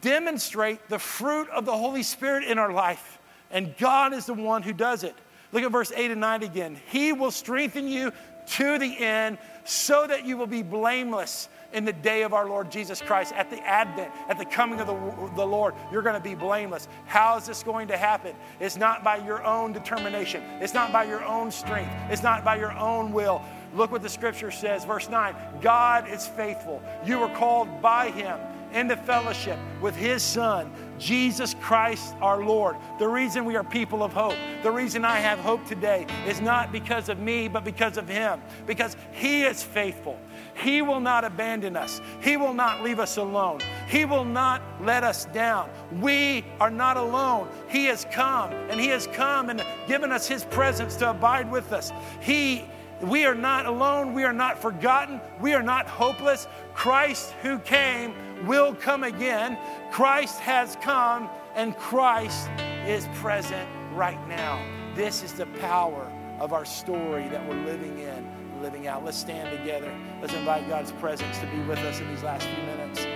demonstrate 0.00 0.86
the 0.88 0.98
fruit 0.98 1.48
of 1.50 1.64
the 1.64 1.76
Holy 1.76 2.02
Spirit 2.02 2.44
in 2.44 2.58
our 2.58 2.72
life. 2.72 3.18
And 3.50 3.76
God 3.78 4.12
is 4.12 4.26
the 4.26 4.34
one 4.34 4.62
who 4.62 4.72
does 4.72 5.04
it. 5.04 5.14
Look 5.52 5.62
at 5.62 5.70
verse 5.70 5.92
8 5.94 6.10
and 6.10 6.20
9 6.20 6.42
again. 6.42 6.76
He 6.90 7.12
will 7.12 7.30
strengthen 7.30 7.88
you 7.88 8.12
to 8.46 8.78
the 8.78 8.98
end 8.98 9.38
so 9.64 10.06
that 10.06 10.26
you 10.26 10.36
will 10.36 10.46
be 10.46 10.62
blameless 10.62 11.48
in 11.74 11.84
the 11.84 11.92
day 11.92 12.22
of 12.22 12.32
our 12.32 12.48
Lord 12.48 12.70
Jesus 12.70 13.02
Christ, 13.02 13.32
at 13.34 13.50
the 13.50 13.60
advent, 13.66 14.10
at 14.28 14.38
the 14.38 14.44
coming 14.44 14.80
of 14.80 14.86
the, 14.86 15.34
the 15.34 15.46
Lord, 15.46 15.74
you're 15.92 16.02
going 16.02 16.14
to 16.14 16.20
be 16.20 16.34
blameless. 16.34 16.88
How 17.06 17.36
is 17.36 17.46
this 17.46 17.62
going 17.62 17.88
to 17.88 17.96
happen? 17.96 18.34
It's 18.60 18.76
not 18.76 19.04
by 19.04 19.16
your 19.16 19.44
own 19.44 19.72
determination, 19.72 20.42
it's 20.60 20.74
not 20.74 20.92
by 20.92 21.04
your 21.04 21.24
own 21.24 21.50
strength, 21.50 21.90
it's 22.08 22.22
not 22.22 22.44
by 22.44 22.56
your 22.56 22.72
own 22.72 23.12
will. 23.12 23.42
Look 23.74 23.90
what 23.90 24.02
the 24.02 24.08
scripture 24.08 24.52
says, 24.52 24.84
verse 24.84 25.08
9 25.08 25.34
God 25.60 26.08
is 26.08 26.26
faithful. 26.26 26.80
You 27.04 27.18
were 27.18 27.28
called 27.30 27.82
by 27.82 28.10
him 28.10 28.38
into 28.74 28.96
fellowship 28.96 29.58
with 29.80 29.94
His 29.94 30.22
Son, 30.22 30.70
Jesus 30.98 31.54
Christ 31.60 32.14
our 32.20 32.44
Lord. 32.44 32.76
The 32.98 33.08
reason 33.08 33.44
we 33.44 33.56
are 33.56 33.64
people 33.64 34.02
of 34.02 34.12
hope, 34.12 34.36
the 34.62 34.70
reason 34.70 35.04
I 35.04 35.16
have 35.16 35.38
hope 35.38 35.64
today 35.66 36.06
is 36.26 36.40
not 36.40 36.72
because 36.72 37.08
of 37.08 37.18
me, 37.18 37.48
but 37.48 37.64
because 37.64 37.96
of 37.96 38.08
Him, 38.08 38.40
because 38.66 38.96
He 39.12 39.44
is 39.44 39.62
faithful. 39.62 40.18
He 40.54 40.82
will 40.82 41.00
not 41.00 41.24
abandon 41.24 41.76
us. 41.76 42.00
He 42.20 42.36
will 42.36 42.54
not 42.54 42.82
leave 42.82 42.98
us 42.98 43.16
alone. 43.16 43.60
He 43.88 44.04
will 44.04 44.24
not 44.24 44.62
let 44.80 45.04
us 45.04 45.26
down. 45.26 45.70
We 46.00 46.44
are 46.60 46.70
not 46.70 46.96
alone. 46.96 47.48
He 47.68 47.86
has 47.86 48.06
come, 48.10 48.52
and 48.52 48.80
He 48.80 48.88
has 48.88 49.06
come 49.06 49.50
and 49.50 49.64
given 49.86 50.12
us 50.12 50.26
His 50.26 50.44
presence 50.44 50.96
to 50.96 51.10
abide 51.10 51.50
with 51.50 51.72
us. 51.72 51.92
He 52.20 52.64
we 53.02 53.26
are 53.26 53.34
not 53.34 53.66
alone. 53.66 54.14
We 54.14 54.24
are 54.24 54.32
not 54.32 54.58
forgotten. 54.58 55.20
We 55.40 55.52
are 55.54 55.62
not 55.62 55.86
hopeless. 55.86 56.46
Christ 56.74 57.32
who 57.42 57.58
came 57.58 58.14
will 58.44 58.74
come 58.74 59.04
again. 59.04 59.58
Christ 59.90 60.38
has 60.40 60.76
come, 60.82 61.28
and 61.54 61.76
Christ 61.76 62.48
is 62.86 63.08
present 63.14 63.68
right 63.92 64.20
now. 64.28 64.64
This 64.94 65.22
is 65.22 65.32
the 65.32 65.46
power 65.60 66.10
of 66.38 66.52
our 66.52 66.64
story 66.64 67.28
that 67.28 67.46
we're 67.48 67.62
living 67.64 67.98
in, 67.98 68.26
living 68.60 68.86
out. 68.86 69.04
Let's 69.04 69.16
stand 69.16 69.56
together. 69.56 69.92
Let's 70.20 70.34
invite 70.34 70.68
God's 70.68 70.92
presence 70.92 71.38
to 71.38 71.46
be 71.46 71.60
with 71.62 71.78
us 71.80 72.00
in 72.00 72.08
these 72.08 72.22
last 72.22 72.46
few 72.46 72.62
minutes. 72.64 73.06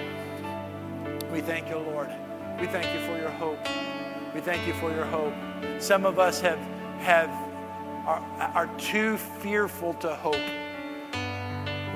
We 1.32 1.40
thank 1.40 1.68
you, 1.68 1.78
Lord. 1.78 2.08
We 2.60 2.66
thank 2.66 2.92
you 2.94 3.06
for 3.06 3.18
your 3.18 3.30
hope. 3.30 3.58
We 4.34 4.40
thank 4.40 4.66
you 4.66 4.74
for 4.74 4.92
your 4.92 5.04
hope. 5.04 5.34
Some 5.78 6.04
of 6.04 6.18
us 6.18 6.40
have, 6.40 6.58
have 7.00 7.30
are, 8.06 8.20
are 8.54 8.66
too 8.78 9.18
fearful 9.18 9.94
to 9.94 10.14
hope 10.14 10.40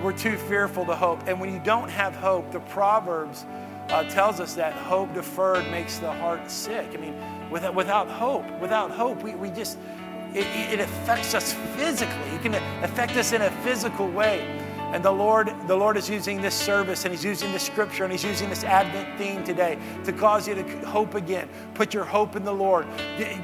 we're 0.03 0.12
too 0.12 0.37
fearful 0.37 0.85
to 0.87 0.97
hope. 0.97 1.21
And 1.27 1.41
when 1.41 1.53
you 1.53 1.61
don't 1.61 1.88
have 1.88 2.15
hope, 2.15 2.51
the 2.51 2.61
Proverbs 2.61 3.45
uh, 3.88 4.05
tells 4.05 4.41
us 4.41 4.55
that 4.55 4.73
hope 4.73 5.12
deferred 5.15 5.71
makes 5.71 5.99
the 5.99 6.12
heart 6.12 6.51
sick. 6.51 6.88
I 6.93 6.97
mean, 6.97 7.15
without, 7.51 7.75
without 7.75 8.09
hope, 8.09 8.45
without 8.61 8.91
hope, 8.91 9.23
we, 9.23 9.35
we 9.35 9.51
just, 9.51 9.79
it, 10.35 10.47
it 10.47 10.81
affects 10.81 11.35
us 11.35 11.53
physically. 11.77 12.31
It 12.35 12.43
can 12.43 12.55
affect 12.83 13.17
us 13.17 13.33
in 13.33 13.43
a 13.43 13.51
physical 13.62 14.11
way. 14.11 14.59
And 14.93 15.03
the 15.03 15.11
Lord, 15.11 15.51
the 15.69 15.77
Lord 15.77 15.97
is 15.97 16.11
using 16.11 16.43
this 16.43 16.55
service 16.55 17.07
and 17.07 17.15
He's 17.15 17.25
using 17.25 17.51
this 17.51 17.62
scripture 17.62 18.05
and 18.05 18.12
He's 18.12 18.25
using 18.25 18.51
this 18.51 18.62
Advent 18.62 19.19
theme 19.19 19.43
today 19.43 19.79
to 20.05 20.12
cause 20.12 20.47
you 20.47 20.55
to 20.55 20.62
hope 20.87 21.15
again. 21.15 21.49
Put 21.73 21.95
your 21.95 22.05
hope 22.05 22.37
in 22.37 22.45
the 22.45 22.53
Lord. 22.53 22.87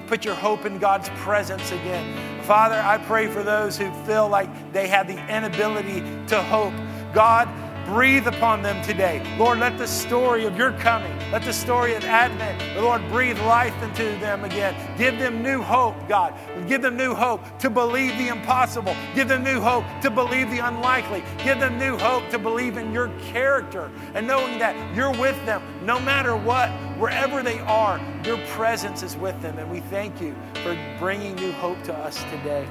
Put 0.08 0.26
your 0.26 0.34
hope 0.34 0.66
in 0.66 0.78
God's 0.78 1.08
presence 1.10 1.72
again. 1.72 2.37
Father, 2.48 2.80
I 2.80 2.96
pray 2.96 3.26
for 3.26 3.42
those 3.42 3.76
who 3.76 3.92
feel 4.06 4.26
like 4.26 4.48
they 4.72 4.88
have 4.88 5.06
the 5.06 5.18
inability 5.28 6.00
to 6.28 6.42
hope. 6.44 6.72
God, 7.12 7.46
breathe 7.88 8.26
upon 8.26 8.60
them 8.60 8.84
today. 8.84 9.22
Lord, 9.38 9.58
let 9.60 9.78
the 9.78 9.86
story 9.86 10.44
of 10.44 10.58
your 10.58 10.72
coming, 10.72 11.18
let 11.32 11.42
the 11.42 11.54
story 11.54 11.94
of 11.94 12.04
Advent, 12.04 12.74
the 12.74 12.82
Lord, 12.82 13.00
breathe 13.08 13.38
life 13.38 13.82
into 13.82 14.04
them 14.18 14.44
again. 14.44 14.76
Give 14.98 15.18
them 15.18 15.42
new 15.42 15.62
hope, 15.62 15.96
God. 16.06 16.34
Give 16.68 16.82
them 16.82 16.98
new 16.98 17.14
hope 17.14 17.40
to 17.60 17.70
believe 17.70 18.18
the 18.18 18.28
impossible. 18.28 18.94
Give 19.14 19.26
them 19.26 19.42
new 19.42 19.58
hope 19.58 19.84
to 20.02 20.10
believe 20.10 20.50
the 20.50 20.58
unlikely. 20.58 21.24
Give 21.42 21.58
them 21.58 21.78
new 21.78 21.96
hope 21.96 22.28
to 22.28 22.38
believe 22.38 22.76
in 22.76 22.92
your 22.92 23.08
character 23.32 23.90
and 24.14 24.26
knowing 24.26 24.58
that 24.58 24.76
you're 24.94 25.16
with 25.18 25.42
them 25.46 25.62
no 25.82 25.98
matter 25.98 26.36
what, 26.36 26.68
wherever 26.98 27.42
they 27.42 27.60
are, 27.60 27.98
your 28.22 28.36
presence 28.48 29.02
is 29.02 29.16
with 29.16 29.40
them. 29.40 29.58
And 29.58 29.70
we 29.70 29.80
thank 29.80 30.20
you 30.20 30.36
for 30.62 30.76
bringing 30.98 31.34
new 31.36 31.52
hope 31.52 31.82
to 31.84 31.94
us 31.94 32.22
today. 32.24 32.68